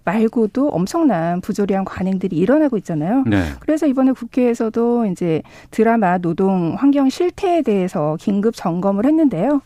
[0.09, 3.23] 말고도 엄청난 부조리한 관행들이 일어나고 있잖아요.
[3.27, 3.43] 네.
[3.59, 5.41] 그래서 이번에 국회에서도 이제
[5.71, 9.61] 드라마 노동 환경 실태에 대해서 긴급 점검을 했는데요.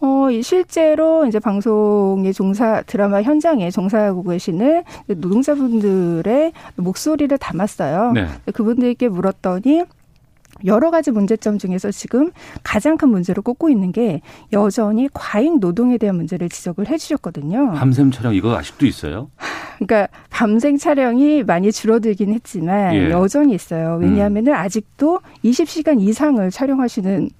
[0.00, 8.12] 어, 실제로 이제 방송의 종사, 드라마 현장에 종사하고 계시는 노동자분들의 목소리를 담았어요.
[8.12, 8.26] 네.
[8.52, 9.84] 그분들께 물었더니
[10.66, 12.30] 여러 가지 문제점 중에서 지금
[12.62, 14.20] 가장 큰 문제로 꼽고 있는 게
[14.52, 17.72] 여전히 과잉 노동에 대한 문제를 지적을 해 주셨거든요.
[17.72, 19.30] 밤샘 촬영 이거 아직도 있어요?
[19.78, 23.10] 그러니까 밤샘 촬영이 많이 줄어들긴 했지만 예.
[23.10, 23.98] 여전히 있어요.
[24.00, 24.54] 왜냐하면 음.
[24.54, 27.30] 아직도 20시간 이상을 촬영하시는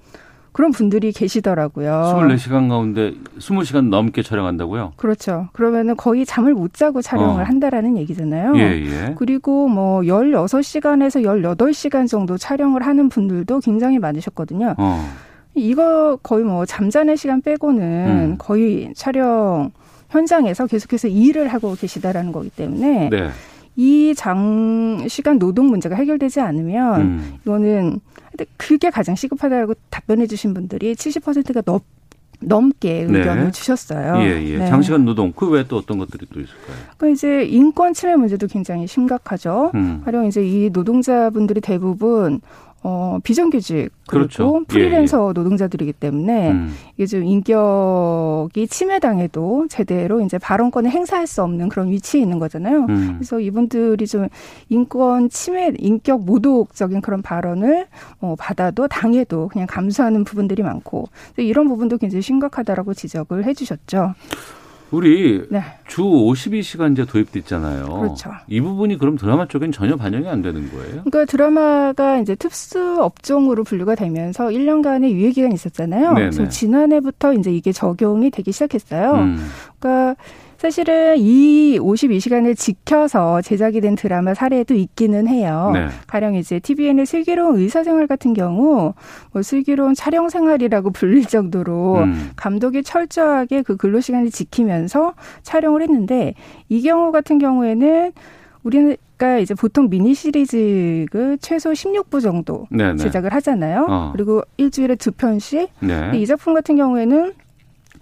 [0.52, 1.90] 그런 분들이 계시더라고요.
[2.16, 4.92] 24시간 가운데 20시간 넘게 촬영한다고요?
[4.96, 5.48] 그렇죠.
[5.52, 7.44] 그러면은 거의 잠을 못 자고 촬영을 어.
[7.44, 8.56] 한다라는 얘기잖아요.
[8.56, 9.14] 예, 예.
[9.16, 14.74] 그리고 뭐 16시간에서 18시간 정도 촬영을 하는 분들도 굉장히 많으셨거든요.
[14.76, 15.10] 어.
[15.54, 18.36] 이거 거의 뭐 잠자는 시간 빼고는 음.
[18.38, 19.70] 거의 촬영
[20.10, 23.30] 현장에서 계속해서 일을 하고 계시다라는 거기 때문에 네.
[23.76, 27.34] 이 장시간 노동 문제가 해결되지 않으면 음.
[27.42, 28.00] 이거는
[28.56, 31.80] 그게 가장 시급하다고 답변해 주신 분들이 70%가 넘
[32.44, 33.50] 넘게 의견을 네.
[33.52, 34.16] 주셨어요.
[34.22, 34.58] 예, 예.
[34.58, 34.66] 네.
[34.66, 36.76] 장시간 노동 그 외에 또 어떤 것들이 또 있을까요?
[36.96, 39.70] 그 이제 인권 침해 문제도 굉장히 심각하죠.
[39.74, 40.02] 음.
[40.04, 42.40] 가령 이제 이 노동자분들이 대부분
[42.84, 44.64] 어, 비정규직 그리고 그렇죠.
[44.66, 45.32] 프리랜서 예, 예.
[45.32, 46.74] 노동자들이기 때문에 음.
[46.96, 52.86] 이게 좀 인격이 침해당해도 제대로 이제 발언권을 행사할 수 없는 그런 위치에 있는 거잖아요.
[52.88, 53.12] 음.
[53.14, 54.28] 그래서 이분들이 좀
[54.68, 57.86] 인권 침해, 인격 모독적인 그런 발언을
[58.20, 61.06] 어, 받아도 당해도 그냥 감수하는 부분들이 많고
[61.36, 64.14] 이런 부분도 굉장히 심각하다라고 지적을 해주셨죠.
[64.92, 65.62] 우리 네.
[65.88, 67.86] 주 52시간제 도입돼 있잖아요.
[67.86, 68.30] 그렇죠.
[68.46, 71.02] 이 부분이 그럼 드라마 쪽엔 전혀 반영이 안 되는 거예요?
[71.04, 76.12] 그러니까 드라마가 이제 특수 업종으로 분류가 되면서 1년간의 유예 기간이 있었잖아요.
[76.12, 76.20] 네네.
[76.20, 79.14] 그래서 지난해부터 이제 이게 적용이 되기 시작했어요.
[79.14, 79.50] 음.
[79.80, 80.16] 그러니까
[80.62, 85.72] 사실은 이 52시간을 지켜서 제작이 된 드라마 사례도 있기는 해요.
[85.74, 85.88] 네.
[86.06, 88.94] 가령 이제 TVN의 슬기로운 의사생활 같은 경우
[89.32, 92.30] 뭐 슬기로운 촬영 생활이라고 불릴 정도로 음.
[92.36, 96.34] 감독이 철저하게 그 근로 시간을 지키면서 촬영을 했는데
[96.68, 98.12] 이 경우 같은 경우에는
[98.62, 102.98] 우리가 이제 보통 미니 시리즈 그 최소 16부 정도 네네.
[102.98, 103.86] 제작을 하잖아요.
[103.90, 104.10] 어.
[104.12, 105.70] 그리고 일주일에 두 편씩.
[105.80, 106.12] 네.
[106.14, 107.32] 이 작품 같은 경우에는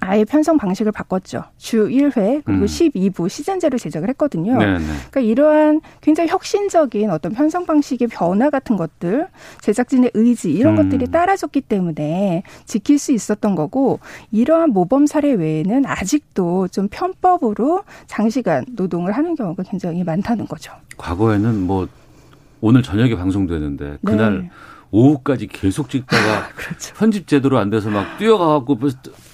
[0.01, 1.45] 아예 편성 방식을 바꿨죠.
[1.59, 2.65] 주 1회 그리고 음.
[2.65, 4.59] 12부 시즌제로 제작을 했거든요.
[4.59, 4.79] 네네.
[4.79, 4.85] 네.
[5.11, 9.29] 그러니까 이러한 굉장히 혁신적인 어떤 편성 방식의 변화 같은 것들,
[9.61, 10.85] 제작진의 의지 이런 음.
[10.85, 14.01] 것들이 따라줬기 때문에 지킬 수 있었던 거고
[14.33, 20.73] 이러한 모범 사례 외에는 아직도 좀 편법으로 장시간 노동을 하는 경우가 굉장히 많다는 거죠.
[20.97, 21.87] 과거에는 뭐
[22.63, 24.51] 오늘 저녁에 방송되는데 그날 네.
[24.91, 26.95] 오후까지 계속 찍다가 아, 그렇죠.
[26.95, 28.79] 편집 제대로 안 돼서 막 뛰어가갖고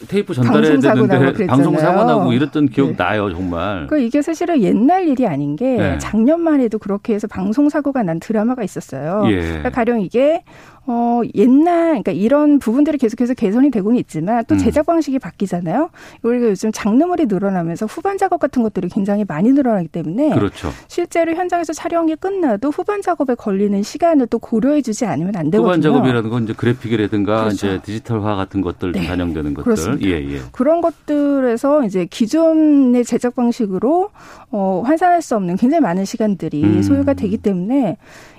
[0.08, 2.96] 테이프 전달해야 되는데 방송 사고 나고 이랬던 기억 네.
[2.96, 3.86] 나요 정말.
[3.86, 5.98] 그 이게 사실은 옛날 일이 아닌 게 네.
[5.98, 9.24] 작년만 해도 그렇게 해서 방송 사고가 난 드라마가 있었어요.
[9.28, 9.40] 예.
[9.40, 10.42] 그러니까 가령 이게
[10.88, 14.58] 어, 옛날, 그러니까 이런 부분들이 계속해서 개선이 되고는 있지만 또 음.
[14.58, 15.90] 제작 방식이 바뀌잖아요.
[16.22, 20.70] 우리가 요즘 장르물이 늘어나면서 후반 작업 같은 것들이 굉장히 많이 늘어나기 때문에 그렇죠.
[20.86, 25.66] 실제로 현장에서 촬영이 끝나도 후반 작업에 걸리는 시간을 또 고려해 주지 않으면 안 되거든요.
[25.66, 27.66] 후반 작업이라는 건 이제 그래픽이라든가 그렇죠.
[27.66, 29.08] 이제 디지털화 같은 것들 네.
[29.08, 29.64] 반영되는 것들.
[29.86, 30.08] 그렇습니다.
[30.08, 30.40] 예, 예.
[30.52, 34.10] 그런 것들에서 이제 기존의 제작 방식으로
[34.50, 36.82] 어, 환산할 수 없는 굉장히 많은 시간들이 음.
[36.82, 37.96] 소요가 되기 때문에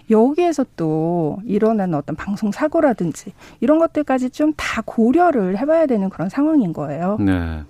[0.10, 6.74] 여기에서 또 일어나는 어떤 방송 사고라든지 이런 것들까지 좀 다 고려를 해봐야 되는 그런 상황인
[6.74, 7.18] 거예요.
[7.20, 7.62] 네.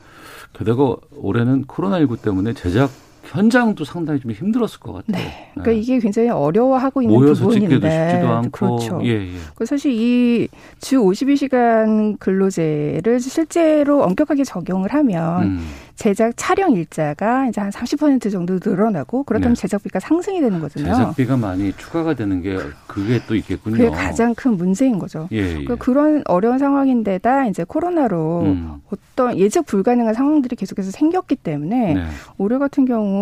[0.54, 2.90] 게다가 올해는 코로나19 때문에 제작
[3.28, 5.24] 현장도 상당히 좀 힘들었을 것 같아요.
[5.24, 5.50] 네.
[5.54, 5.78] 그러니까 네.
[5.78, 8.10] 이게 굉장히 어려워하고 있는 모여서 부분인데.
[8.10, 8.50] 찍기도 않고.
[8.52, 9.02] 그렇죠.
[9.04, 9.32] 예, 예.
[9.56, 10.48] 그 사실 이
[10.80, 15.60] 주 52시간 근로제를 실제로 엄격하게 적용을 하면 음.
[15.96, 19.62] 제작 촬영 일자가 이제 한 30% 정도 늘어나고 그렇다면 네.
[19.62, 20.94] 제작비가 상승이 되는 거잖아요.
[20.94, 23.76] 제작비가 많이 추가가 되는 게 그게 또 있겠군요.
[23.78, 25.28] 그게 가장 큰 문제인 거죠.
[25.32, 25.50] 예, 예.
[25.50, 28.74] 그러니까 그런 어려운 상황인데다 이제 코로나로 음.
[28.92, 32.04] 어떤 예측 불가능한 상황들이 계속해서 생겼기 때문에 네.
[32.38, 33.17] 올해 같은 경우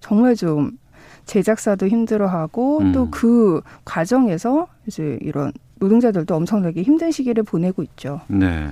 [0.00, 0.78] 정말 좀
[1.26, 2.92] 제작사도 힘들어하고 음.
[2.92, 8.20] 또그 과정에서 이제 이런 노동자들도 엄청나게 힘든 시기를 보내고 있죠.
[8.28, 8.70] 네.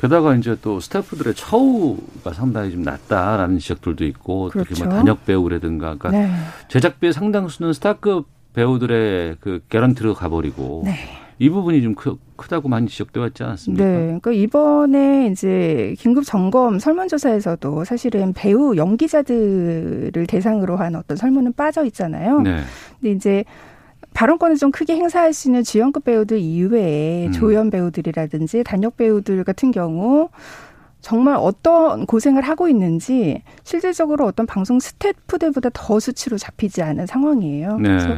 [0.00, 4.68] 게다가 이제 또 스태프들의 처우가 상당히 좀 낮다라는 지적들도 있고 그렇죠.
[4.68, 6.30] 특히 뭐 단역 배우라든가 그러니까 네.
[6.68, 10.96] 제작비의 상당수는 스타급 배우들의 그 개런티로 가버리고 네.
[11.38, 13.84] 이 부분이 좀 크, 크다고 많이 지적돼 왔지 않았습니까?
[13.84, 13.96] 네.
[14.04, 22.40] 그러니까 이번에 이제 긴급 점검 설문조사에서도 사실은 배우 연기자들을 대상으로 한 어떤 설문은 빠져 있잖아요.
[22.40, 22.60] 네.
[23.00, 23.44] 근데 이제
[24.14, 27.32] 발언권을 좀 크게 행사할 수 있는 주연급 배우들 이외에 음.
[27.32, 30.30] 조연 배우들이라든지 단역 배우들 같은 경우
[31.06, 37.78] 정말 어떤 고생을 하고 있는지 실질적으로 어떤 방송 스태프들보다 더 수치로 잡히지 않은 상황이에요.
[37.78, 37.90] 네.
[37.90, 38.08] 그래서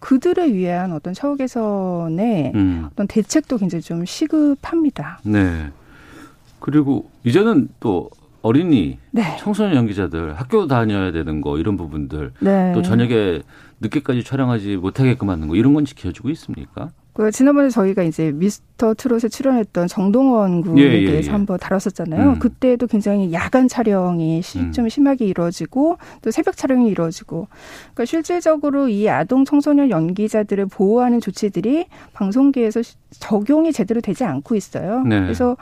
[0.00, 2.88] 그들을 위한 어떤 처우 개선의 음.
[2.90, 5.20] 어떤 대책도 굉장히 좀 시급합니다.
[5.22, 5.70] 네.
[6.58, 9.36] 그리고 이제는 또 어린이, 네.
[9.38, 12.72] 청소년 연기자들 학교 다녀야 되는 거 이런 부분들 네.
[12.74, 13.42] 또 저녁에
[13.78, 16.90] 늦게까지 촬영하지 못하게끔 하는 거 이런 건 지켜주고 있습니까?
[17.14, 21.32] 그 지난번에 저희가 이제 미스터 트롯에 출연했던 정동원 군에 예, 예, 대해서 예.
[21.32, 22.30] 한번 다뤘었잖아요.
[22.30, 22.38] 음.
[22.38, 24.72] 그때도 굉장히 야간 촬영이 음.
[24.72, 27.48] 좀 심하게 이루어지고 또 새벽 촬영이 이루어지고
[27.92, 35.02] 그러니까 실질적으로 이 아동 청소년 연기자들을 보호하는 조치들이 방송계에서 적용이 제대로 되지 않고 있어요.
[35.04, 35.20] 네.
[35.20, 35.58] 그래서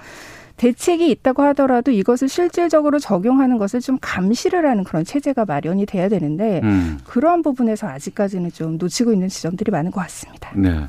[0.56, 6.60] 대책이 있다고 하더라도 이것을 실질적으로 적용하는 것을 좀 감시를 하는 그런 체제가 마련이 돼야 되는데
[6.62, 6.98] 음.
[7.04, 10.52] 그러한 부분에서 아직까지는 좀 놓치고 있는 지점들이 많은 것 같습니다.
[10.54, 10.86] 네.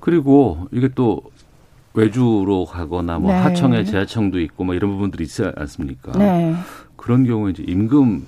[0.00, 1.22] 그리고 이게 또
[1.94, 3.38] 외주로 가거나 뭐 네.
[3.38, 6.12] 하청에 재하청도 있고 뭐 이런 부분들이 있지 않습니까?
[6.12, 6.54] 네.
[6.96, 8.26] 그런 경우에 이제 임금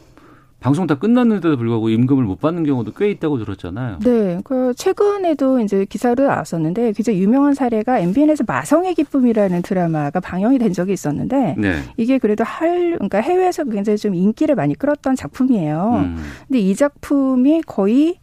[0.60, 4.00] 방송 다 끝났는데도 불구하고 임금을 못 받는 경우도 꽤 있다고 들었잖아요.
[4.00, 4.40] 네.
[4.44, 10.92] 그 최근에도 이제 기사로 나왔었는데 굉장히 유명한 사례가 MBN에서 마성의 기쁨이라는 드라마가 방영이 된 적이
[10.92, 11.76] 있었는데 네.
[11.96, 16.02] 이게 그래도 할 그러니까 해외에서 굉장히 좀 인기를 많이 끌었던 작품이에요.
[16.04, 16.16] 음.
[16.46, 18.18] 근데 이 작품이 거의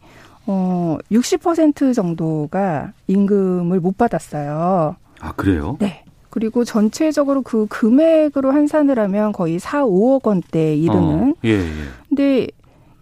[0.48, 4.96] 어 60% 정도가 임금을 못 받았어요.
[5.20, 5.76] 아, 그래요?
[5.78, 6.04] 네.
[6.30, 11.30] 그리고 전체적으로 그 금액으로 환산을 하면 거의 4, 5억 원대 이르는.
[11.30, 11.70] 어, 예, 예.
[12.08, 12.46] 근데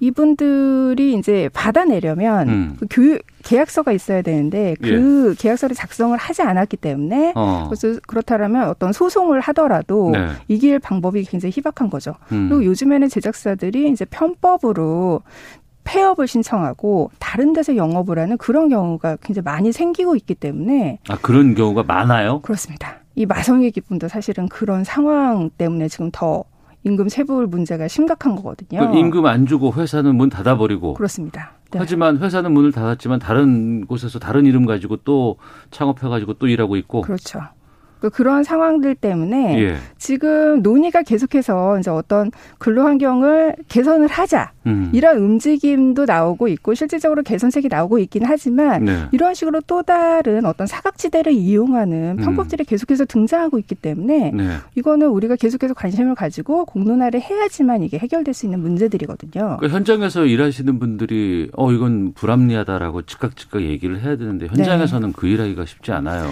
[0.00, 2.76] 이분들이 이제 받아내려면 음.
[2.78, 5.34] 그 교육 계약서가 있어야 되는데 그 예.
[5.40, 7.68] 계약서를 작성을 하지 않았기 때문에 어.
[7.68, 10.28] 그래서 그렇다면 어떤 소송을 하더라도 네.
[10.48, 12.14] 이길 방법이 굉장히 희박한 거죠.
[12.32, 12.48] 음.
[12.48, 15.22] 그리고 요즘에는 제작사들이 이제 편법으로
[15.86, 21.54] 폐업을 신청하고 다른 데서 영업을 하는 그런 경우가 굉장히 많이 생기고 있기 때문에 아 그런
[21.54, 22.40] 경우가 많아요?
[22.42, 22.96] 그렇습니다.
[23.14, 26.44] 이 마성의 기쁨도 사실은 그런 상황 때문에 지금 더
[26.84, 28.90] 임금 세부울 문제가 심각한 거거든요.
[28.90, 30.94] 그 임금 안 주고 회사는 문 닫아버리고.
[30.94, 31.52] 그렇습니다.
[31.72, 31.78] 네.
[31.80, 35.36] 하지만 회사는 문을 닫았지만 다른 곳에서 다른 이름 가지고 또
[35.70, 37.00] 창업해가지고 또 일하고 있고.
[37.00, 37.40] 그렇죠.
[38.00, 39.76] 그 그런 상황들 때문에 예.
[39.98, 44.90] 지금 논의가 계속해서 이제 어떤 근로 환경을 개선을 하자 음.
[44.92, 49.06] 이런 움직임도 나오고 있고 실질적으로 개선책이 나오고 있긴 하지만 네.
[49.12, 52.24] 이런 식으로 또 다른 어떤 사각지대를 이용하는 음.
[52.24, 52.66] 편법들이 음.
[52.66, 54.56] 계속해서 등장하고 있기 때문에 네.
[54.74, 59.58] 이거는 우리가 계속해서 관심을 가지고 공론화를 해야지만 이게 해결될 수 있는 문제들이거든요.
[59.60, 65.14] 그 현장에서 일하시는 분들이 어 이건 불합리하다라고 즉각 즉각 얘기를 해야 되는데 현장에서는 네.
[65.16, 66.26] 그 일하기가 쉽지 않아요.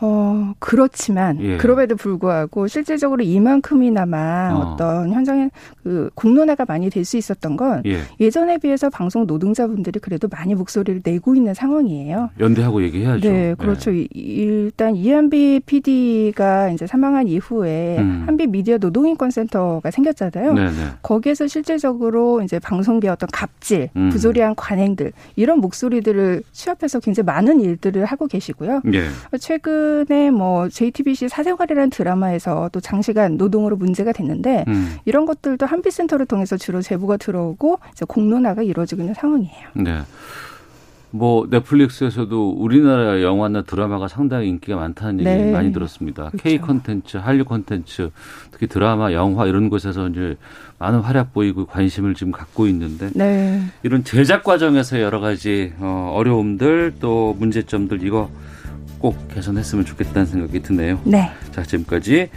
[0.00, 1.56] 어, 그렇지만 예.
[1.56, 4.76] 그럼에도 불구하고 실질적으로 이만큼이나마 어.
[4.76, 5.50] 떤 현장에
[5.82, 8.30] 그 공론화가 많이 될 수 있었던 건 예.
[8.30, 12.30] 전에 비해서 방송 노동자분들이 그래도 많이 목소리를 내고 있는 상황이에요.
[12.40, 13.28] 연대하고 얘기해야죠.
[13.30, 13.94] 네, 그렇죠.
[13.94, 14.06] 예.
[14.14, 18.24] 일단 이한비 PD가 이제 사망한 이후에 음.
[18.26, 20.54] 한비 미디어 노동인권센터가 생겼잖아요.
[20.54, 20.70] 네네.
[21.02, 24.08] 거기에서 실질적으로 이제 방송계 어떤 갑질, 음.
[24.08, 28.80] 부조리한 관행들 이런 목소리들을 취합해서 굉장히 많은 일들을 하고 계시고요.
[28.94, 29.08] 예.
[29.38, 34.96] 최근 최근에 뭐 JTBC 사생활이라는 드라마에서 또 장시간 노동으로 문제가 됐는데 음.
[35.04, 39.68] 이런 것들도 한빛센터를 통해서 주로 제보가 들어오고 이제 공론화가 이루어지고 있는 상황이에요.
[39.74, 40.00] 네.
[41.10, 45.52] 뭐 넷플릭스에서도 우리나라 영화나 드라마가 상당히 인기가 많다는 얘기 네.
[45.52, 46.30] 많이 들었습니다.
[46.30, 46.42] 그렇죠.
[46.42, 48.10] K 컨텐츠, 한류 컨텐츠,
[48.50, 50.36] 특히 드라마, 영화 이런 곳에서 이제
[50.80, 53.62] 많은 활약 보이고 관심을 지금 갖고 있는데 네.
[53.84, 58.28] 이런 제작 과정에서 여러 가지 어, 어려움들 또 문제점들 이거
[59.04, 60.98] 꼭 개선했으면 좋겠다는 생각이 드네요.
[61.04, 61.30] 네.
[61.50, 62.30] 자, 지금까지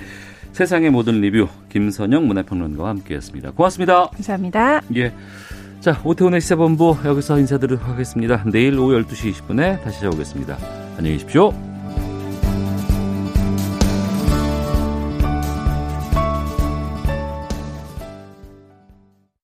[0.51, 3.51] 세상의 모든 리뷰 김선영 문화평론가와 함께했습니다.
[3.51, 4.07] 고맙습니다.
[4.07, 4.81] 감사합니다.
[4.97, 5.13] 예.
[5.79, 8.43] 자, 오태훈의 시사본부 여기서 인사드리도록 하겠습니다.
[8.51, 10.57] 내일 오후 12시 20분에 다시 찾아오겠습니다.
[10.97, 11.76] 안녕히 계십시오.